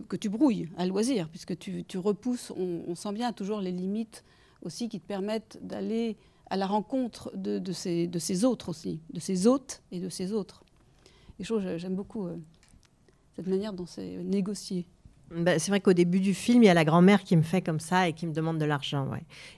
[0.10, 4.26] que tu brouilles à loisir, puisque tu, repousses, on sent bien toujours les limites
[4.64, 6.18] aussi qui te permettent d'aller
[6.52, 10.66] à la rencontre de, de ces, autres aussi, de ces hôtes et de ces autres.
[11.40, 12.36] Et je j'aime beaucoup euh,
[13.38, 14.86] cette manière dont c'est négocié.
[15.34, 17.62] Ben, c'est vrai qu'au début du film, il y a la grand-mère qui me fait
[17.62, 19.08] comme ça et qui me demande de l'argent.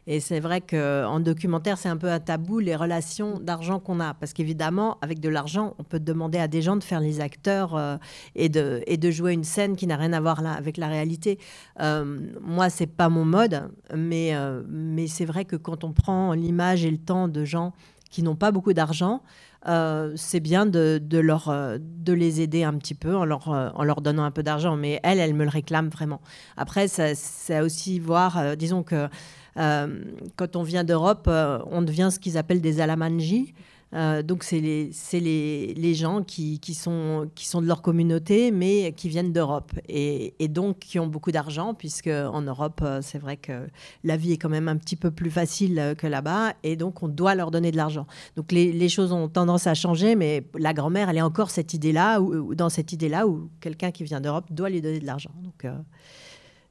[0.06, 4.14] Et c'est vrai qu'en documentaire, c'est un peu un tabou, les relations d'argent qu'on a.
[4.14, 7.76] Parce qu'évidemment, avec de l'argent, on peut demander à des gens de faire les acteurs
[7.76, 7.98] euh,
[8.36, 11.40] et, de, jouer une scène qui n'a rien à voir là, avec la réalité.
[11.80, 16.34] Euh, moi, c'est pas mon mode, mais, euh, mais c'est vrai que quand on prend
[16.34, 17.74] l'image et le temps de gens
[18.12, 19.24] qui n'ont pas beaucoup d'argent,
[19.68, 23.70] euh, c'est bien de, leur, euh, de les aider un petit peu en leur, euh,
[23.76, 24.76] en leur donnant un peu d'argent.
[24.76, 26.22] Mais elle, elle me le réclame vraiment.
[26.58, 29.08] Après, c'est aussi voir, disons que
[29.56, 33.54] quand on vient d'Europe, on devient ce qu'ils appellent des alamanji.
[33.94, 38.52] Euh, donc, c'est les, les, les, gens qui, qui, sont, qui sont de leur communauté,
[38.52, 39.72] mais qui viennent d'Europe.
[39.88, 43.68] Et, et, donc, qui ont beaucoup d'argent, puisque en Europe, euh, c'est vrai que
[44.04, 46.54] la vie est quand même un petit peu plus facile euh, que là-bas.
[46.64, 48.08] Et donc, on doit leur donner de l'argent.
[48.36, 51.74] Donc, les, les, choses ont tendance à changer, mais la grand-mère, elle est encore cette
[51.74, 55.32] idée-là, ou, dans cette idée-là, où quelqu'un qui vient d'Europe doit lui donner de l'argent.
[55.44, 55.72] Donc,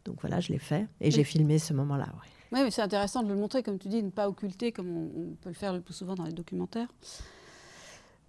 [0.04, 0.86] donc, voilà, je l'ai fait.
[1.00, 2.06] Et j'ai filmé ce moment-là.
[2.06, 2.31] Ouais.
[2.52, 5.34] Oui, mais c'est intéressant de le montrer, comme tu dis, ne pas occulter comme on,
[5.40, 6.88] peut le faire le plus souvent dans les documentaires.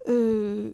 [0.08, 0.70] Euh.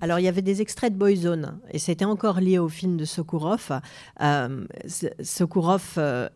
[0.00, 3.04] Alors, il y avait des extraits de Boyzone, et c'était encore lié au film de
[3.04, 3.80] Sokourov.
[4.20, 4.66] Euh,
[5.22, 6.28] Sokourov euh,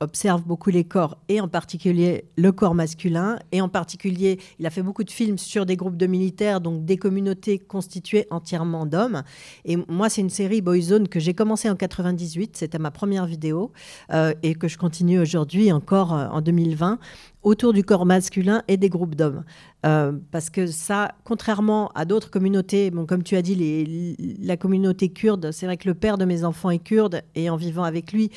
[0.00, 4.70] observe beaucoup les corps, et en particulier le corps masculin, et en particulier, il a
[4.70, 9.22] fait beaucoup de films sur des groupes de militaires, donc des communautés constituées entièrement d'hommes.
[9.64, 13.72] Et moi, c'est une série Boyzone que j'ai commencé en 98, c'était ma première vidéo,
[14.12, 16.98] euh, et que je continue aujourd'hui encore euh, en 2020,
[17.42, 19.44] autour du corps masculin et des groupes d'hommes.
[19.86, 25.08] Euh, parce que ça, contrairement à d'autres communautés, bon, comme tu as dit, la communauté
[25.08, 28.12] kurde, c'est vrai que le père de mes enfants est kurde, et en vivant avec
[28.12, 28.30] lui,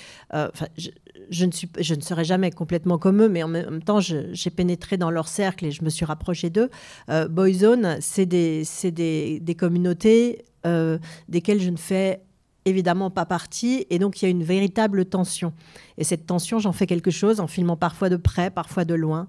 [1.30, 5.28] je ne, serai jamais complètement comme eux, mais en même temps, j'ai pénétré dans leur
[5.28, 6.70] cercle et je me suis rapproché d'eux.
[7.09, 10.97] Euh, Boyzone, c'est des, communautés euh,
[11.28, 12.22] desquelles je ne fais
[12.65, 15.53] évidemment pas partie, et donc il y a une véritable tension.
[15.97, 19.28] Et cette tension, j'en fais quelque chose en filmant parfois de près, parfois de loin.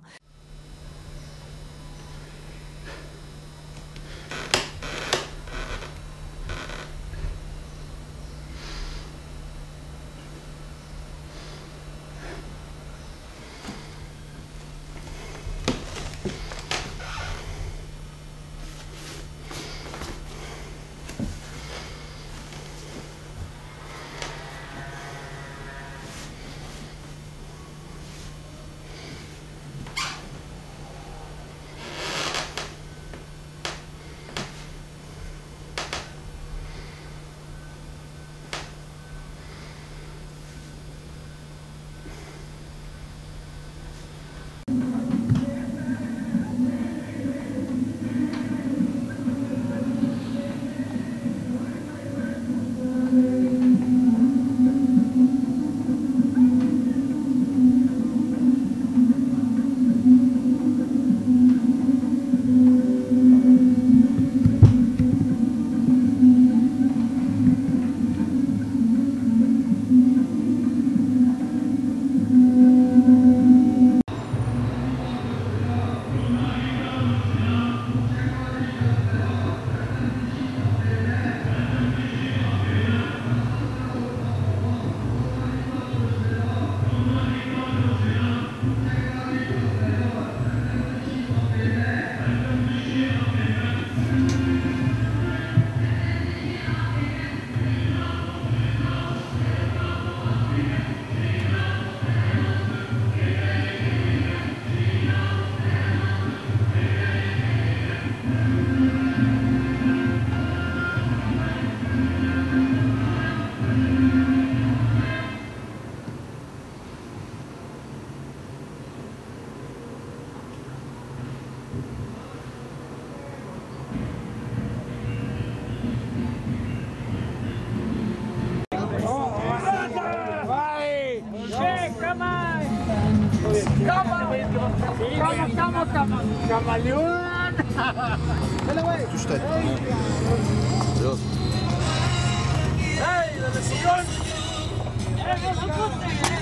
[145.38, 146.39] ちょっといいね。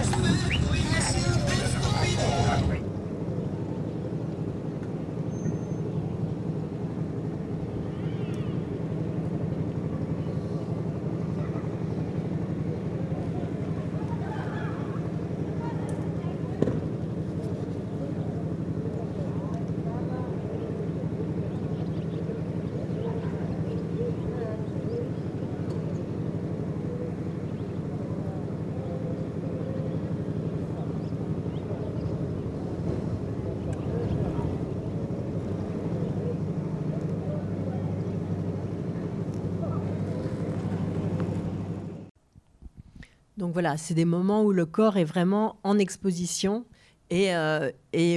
[43.48, 46.66] Donc voilà, c'est des moments où le corps est vraiment en exposition
[47.08, 47.70] et, euh,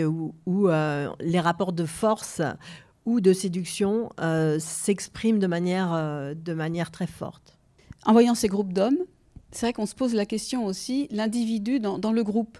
[0.06, 2.42] où, euh, les rapports de force
[3.06, 7.58] ou de séduction euh, s'expriment de manière, de manière très forte.
[8.06, 8.98] En voyant ces groupes d'hommes,
[9.52, 12.58] c'est vrai qu'on se pose la question aussi, l'individu dans, le groupe.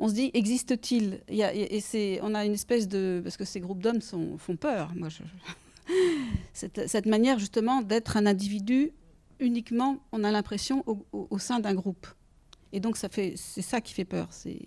[0.00, 1.20] On se dit, existe-t-il?
[1.28, 3.20] Il Et on a une espèce de...
[3.22, 4.90] Parce que ces groupes d'hommes font peur.
[4.96, 5.08] Moi,
[6.52, 8.90] cette, manière justement d'être un individu
[9.40, 12.06] uniquement, on a l'impression, au, au, au, sein d'un groupe.
[12.72, 14.28] Et donc, ça fait, c'est ça qui fait peur.
[14.30, 14.60] C'est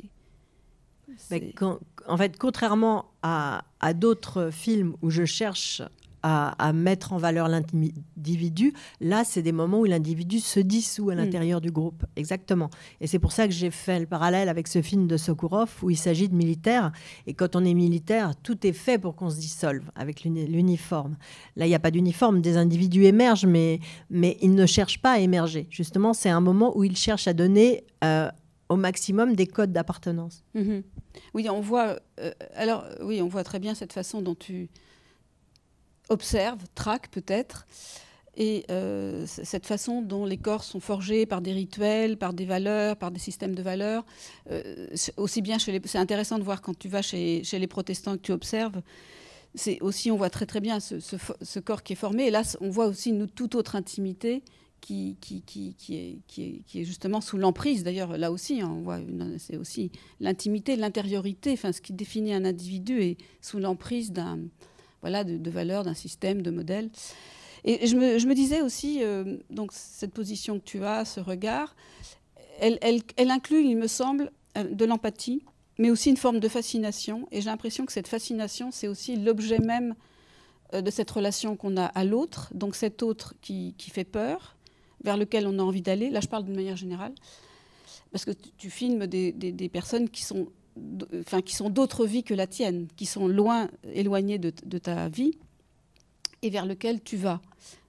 [2.07, 5.81] en fait, contrairement à, à d'autres films où je cherche
[6.23, 11.15] à, à, mettre en valeur l'individu, là, c'est des moments où l'individu se dissout à
[11.15, 11.64] l'intérieur mmh.
[11.64, 12.06] du groupe.
[12.15, 12.69] Exactement.
[12.99, 15.89] Et c'est pour ça que j'ai fait le parallèle avec ce film de Sokourov où
[15.89, 16.91] il s'agit de militaires.
[17.27, 21.18] Et quand on est militaire, tout est fait pour qu'on se dissolve avec l'uniforme.
[21.56, 22.41] Là, il n'y a pas d'uniforme.
[22.41, 23.80] Des individus émergent, mais,
[24.10, 25.68] mais ils ne cherchent pas à émerger.
[25.69, 28.30] Justement, c'est un moment où ils cherchent à donner euh,
[28.69, 30.43] au maximum des codes d'appartenance.
[30.53, 30.80] Mmh.
[31.34, 31.99] Oui, on voit.
[32.19, 34.69] Euh, alors, oui, on voit très bien cette façon dont tu
[36.11, 37.65] observes, traques peut-être,
[38.38, 42.95] et euh, cette façon dont les corps sont forgés par des rituels, par des valeurs,
[42.95, 44.05] par des systèmes de valeurs.
[44.49, 45.81] Euh, aussi bien chez les.
[45.85, 48.81] C'est intéressant de voir quand tu vas chez, chez les protestants que tu observes.
[49.53, 52.27] C'est aussi, on voit très très bien ce, ce, ce, corps qui est formé.
[52.27, 54.43] Et là, on voit aussi une toute autre intimité
[54.79, 57.83] qui, qui, qui, qui, est, qui, est, qui est justement sous l'emprise.
[57.83, 58.99] D'ailleurs, là aussi, hein, on voit,
[59.39, 64.39] c'est aussi l'intimité, l'intériorité, enfin, ce qui définit un individu est sous l'emprise d'un,
[65.01, 66.89] voilà, de, de valeurs, d'un système, de modèles.
[67.63, 71.75] Et je me, disais aussi, euh, donc cette position que tu as, ce regard,
[72.59, 75.43] elle, inclut, il me semble, euh, de l'empathie,
[75.77, 77.27] mais aussi une forme de fascination.
[77.31, 79.95] Et j'ai l'impression que cette fascination, c'est aussi l'objet même
[80.73, 84.55] euh, de cette relation qu'on a à l'autre, donc cet autre qui, fait peur,
[85.03, 86.09] vers lequel on a envie d'aller.
[86.09, 87.13] Là, je parle d'une manière générale,
[88.11, 90.47] parce que tu, filmes des, personnes qui sont,
[91.19, 95.38] enfin, qui sont d'autres vies que la tienne, qui sont loin, éloignées de, ta vie,
[96.41, 97.41] et vers lequel tu vas.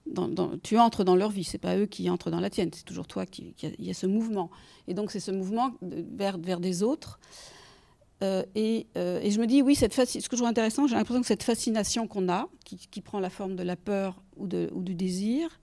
[0.06, 2.84] Dans, tu entres dans leur vie, c'est pas eux qui entrent dans la tienne, c'est
[2.84, 4.50] toujours toi qui, a, y a ce mouvement.
[4.88, 7.20] Et donc c'est ce mouvement vers, des autres.
[8.22, 10.96] Euh, et, euh, et, je me dis, oui, cette ce que je trouve intéressant, j'ai
[10.96, 14.70] l'impression que cette fascination qu'on a, qui, prend la forme de la peur ou, de,
[14.74, 15.60] du désir,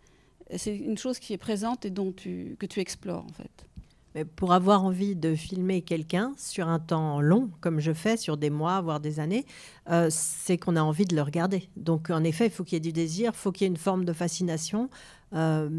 [0.55, 3.68] c'est une chose qui est présente et dont que tu explores en fait.
[4.15, 8.37] Mais pour avoir envie de filmer quelqu'un sur un temps long, comme je fais, sur
[8.37, 9.45] des mois, voire des années,
[9.89, 11.69] euh, c'est qu'on a envie de le regarder.
[11.77, 13.71] Donc en effet, il faut qu'il y ait du désir, il faut qu'il y ait
[13.71, 14.89] une forme de fascination.
[15.33, 15.69] Euh,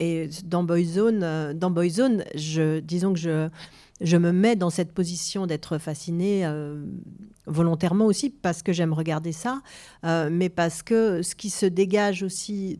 [0.00, 3.48] et dans Boyzone, euh, dans Boyzone je, disons que je,
[4.00, 6.50] je me mets dans cette position d'être fascinée
[7.46, 9.60] volontairement aussi, parce que j'aime regarder ça,
[10.04, 12.78] mais parce que ce qui se dégage aussi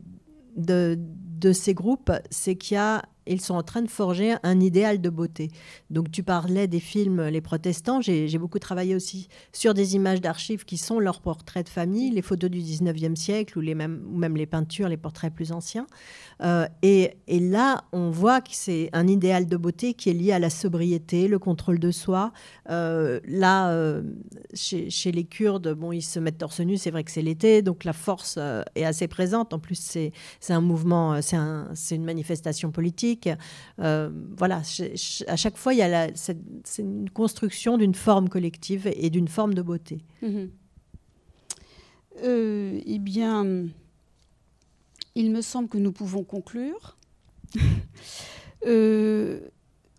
[0.55, 0.97] de,
[1.39, 3.03] de ces groupes, c'est qu'il y a
[3.33, 5.49] ils sont en train de forger un idéal de beauté.
[5.89, 10.65] Donc tu parlais des films Les Protestants, j'ai beaucoup travaillé aussi sur des images d'archives
[10.65, 14.89] qui sont leurs portraits de famille, les photos du 19e siècle ou, même les peintures,
[14.89, 15.87] les portraits plus anciens.
[16.41, 20.39] Euh, et, là, on voit que c'est un idéal de beauté qui est lié à
[20.39, 22.31] la sobriété, le contrôle de soi.
[22.69, 24.03] Euh, là, euh,
[24.53, 27.83] chez, les Kurdes, bon, ils se mettent torse nu, c'est vrai que c'est l'été, donc
[27.83, 28.37] la force
[28.75, 29.53] est assez présente.
[29.53, 29.79] En plus,
[30.39, 33.18] c'est un mouvement, c'est un, une manifestation politique.
[33.79, 34.61] Euh, voilà,
[35.27, 36.37] à chaque fois, il y a c'est
[36.79, 40.03] une construction d'une forme collective et d'une forme de beauté.
[40.21, 40.45] Mmh.
[42.23, 43.45] Euh, eh bien,
[45.15, 46.97] il me semble que nous pouvons conclure.
[48.65, 49.39] euh,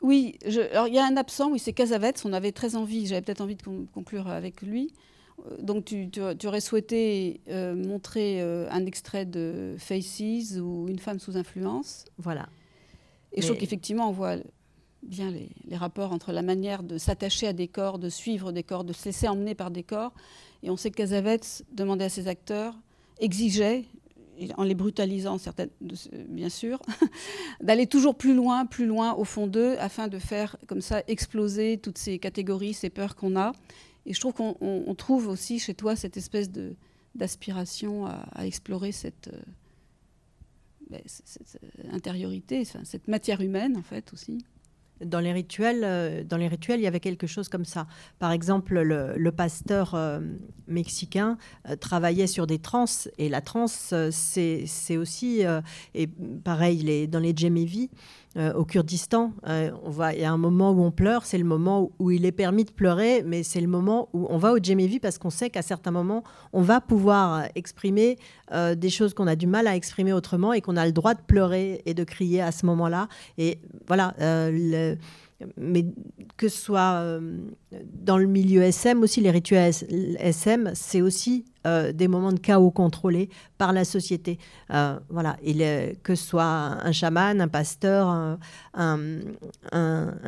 [0.02, 2.24] oui, je, alors il y a un absent, oui, c'est Casavets.
[2.24, 4.92] On avait très envie, j'avais peut-être envie de conclure avec lui.
[5.58, 11.18] Donc tu, tu, tu aurais souhaité euh, montrer un extrait de Faces ou Une femme
[11.18, 12.04] sous influence.
[12.18, 12.48] Voilà.
[13.32, 14.36] Et je trouve qu'effectivement, on voit
[15.02, 18.62] bien les, les, rapports entre la manière de s'attacher à des corps, de suivre des
[18.62, 20.12] corps, de se laisser emmener par des corps.
[20.62, 22.78] Et on sait que Casavets demandait à ses acteurs,
[23.18, 23.84] exigeait,
[24.56, 25.70] en les brutalisant, certaines,
[26.28, 26.80] bien sûr,
[27.60, 31.78] d'aller toujours plus loin, plus loin au fond d'eux, afin de faire comme ça exploser
[31.78, 33.52] toutes ces catégories, ces peurs qu'on a.
[34.06, 36.50] Et je trouve qu'on trouve aussi chez toi cette espèce
[37.14, 39.40] d'aspiration à, à, explorer cette, euh,
[41.06, 41.60] cette
[41.92, 44.44] intériorité, cette matière humaine en fait aussi.
[45.04, 47.86] Dans les, rituels, euh, dans les rituels, il y avait quelque chose comme ça.
[48.18, 50.20] Par exemple, le, pasteur euh,
[50.68, 51.38] mexicain
[51.68, 52.84] euh, travaillait sur des trans,
[53.16, 55.62] et la transe, c'est aussi, euh,
[55.94, 57.88] et pareil, les, dans les Djemevi,
[58.36, 59.32] euh, au Kurdistan.
[59.48, 62.12] Euh, on va, il y a un moment où on pleure, c'est le moment où,
[62.12, 65.18] il est permis de pleurer, mais c'est le moment où on va au Djemevi parce
[65.18, 68.18] qu'on sait qu'à certains moments, on va pouvoir exprimer
[68.52, 71.14] euh, des choses qu'on a du mal à exprimer autrement et qu'on a le droit
[71.14, 73.08] de pleurer et de crier à ce moment-là.
[73.36, 73.58] Et
[73.88, 74.14] voilà,
[75.56, 75.86] mais
[76.36, 77.20] que ce soit
[77.92, 79.72] dans le milieu SM aussi, les rituels
[80.18, 84.38] SM, c'est aussi euh, des moments de chaos contrôlés par la société.
[84.72, 85.36] Euh, voilà,
[86.02, 88.38] que ce soit un chaman, un pasteur,
[88.74, 89.18] un,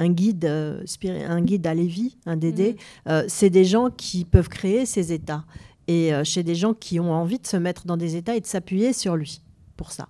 [0.09, 2.77] guide, euh, un guide à Lévi, un Dédé,
[3.07, 3.23] mm.
[3.29, 5.45] c'est des gens qui peuvent créer ces états.
[5.89, 8.47] Et chez des gens qui ont envie de se mettre dans des états et de
[8.47, 9.41] s'appuyer sur lui
[9.77, 10.09] pour ça.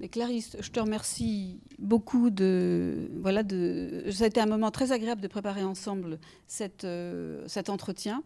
[0.00, 4.92] Mais Clarisse, je te remercie beaucoup de voilà de ça a été un moment très
[4.92, 6.86] agréable de préparer ensemble cette,
[7.46, 8.22] cet entretien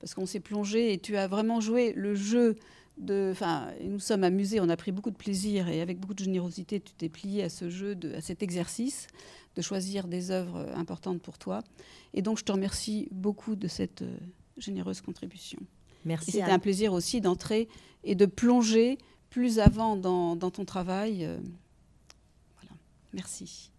[0.00, 2.56] parce qu'on s'est plongé et tu as vraiment joué le jeu
[2.98, 3.30] de.
[3.32, 6.80] Enfin, nous sommes amusés, on a pris beaucoup de plaisir et avec beaucoup de générosité,
[6.80, 9.08] tu t'es plié à ce jeu, de, à cet exercice
[9.54, 11.62] de choisir des œuvres importantes pour toi.
[12.12, 14.16] Et donc, je te remercie beaucoup de cette euh,
[14.58, 15.58] généreuse contribution.
[16.04, 16.32] Merci.
[16.32, 17.68] C'était un plaisir aussi d'entrer
[18.04, 18.98] et de plonger
[19.30, 21.24] plus avant dans, ton travail.
[21.24, 21.36] Euh,
[22.56, 22.76] voilà.
[23.12, 23.70] Merci.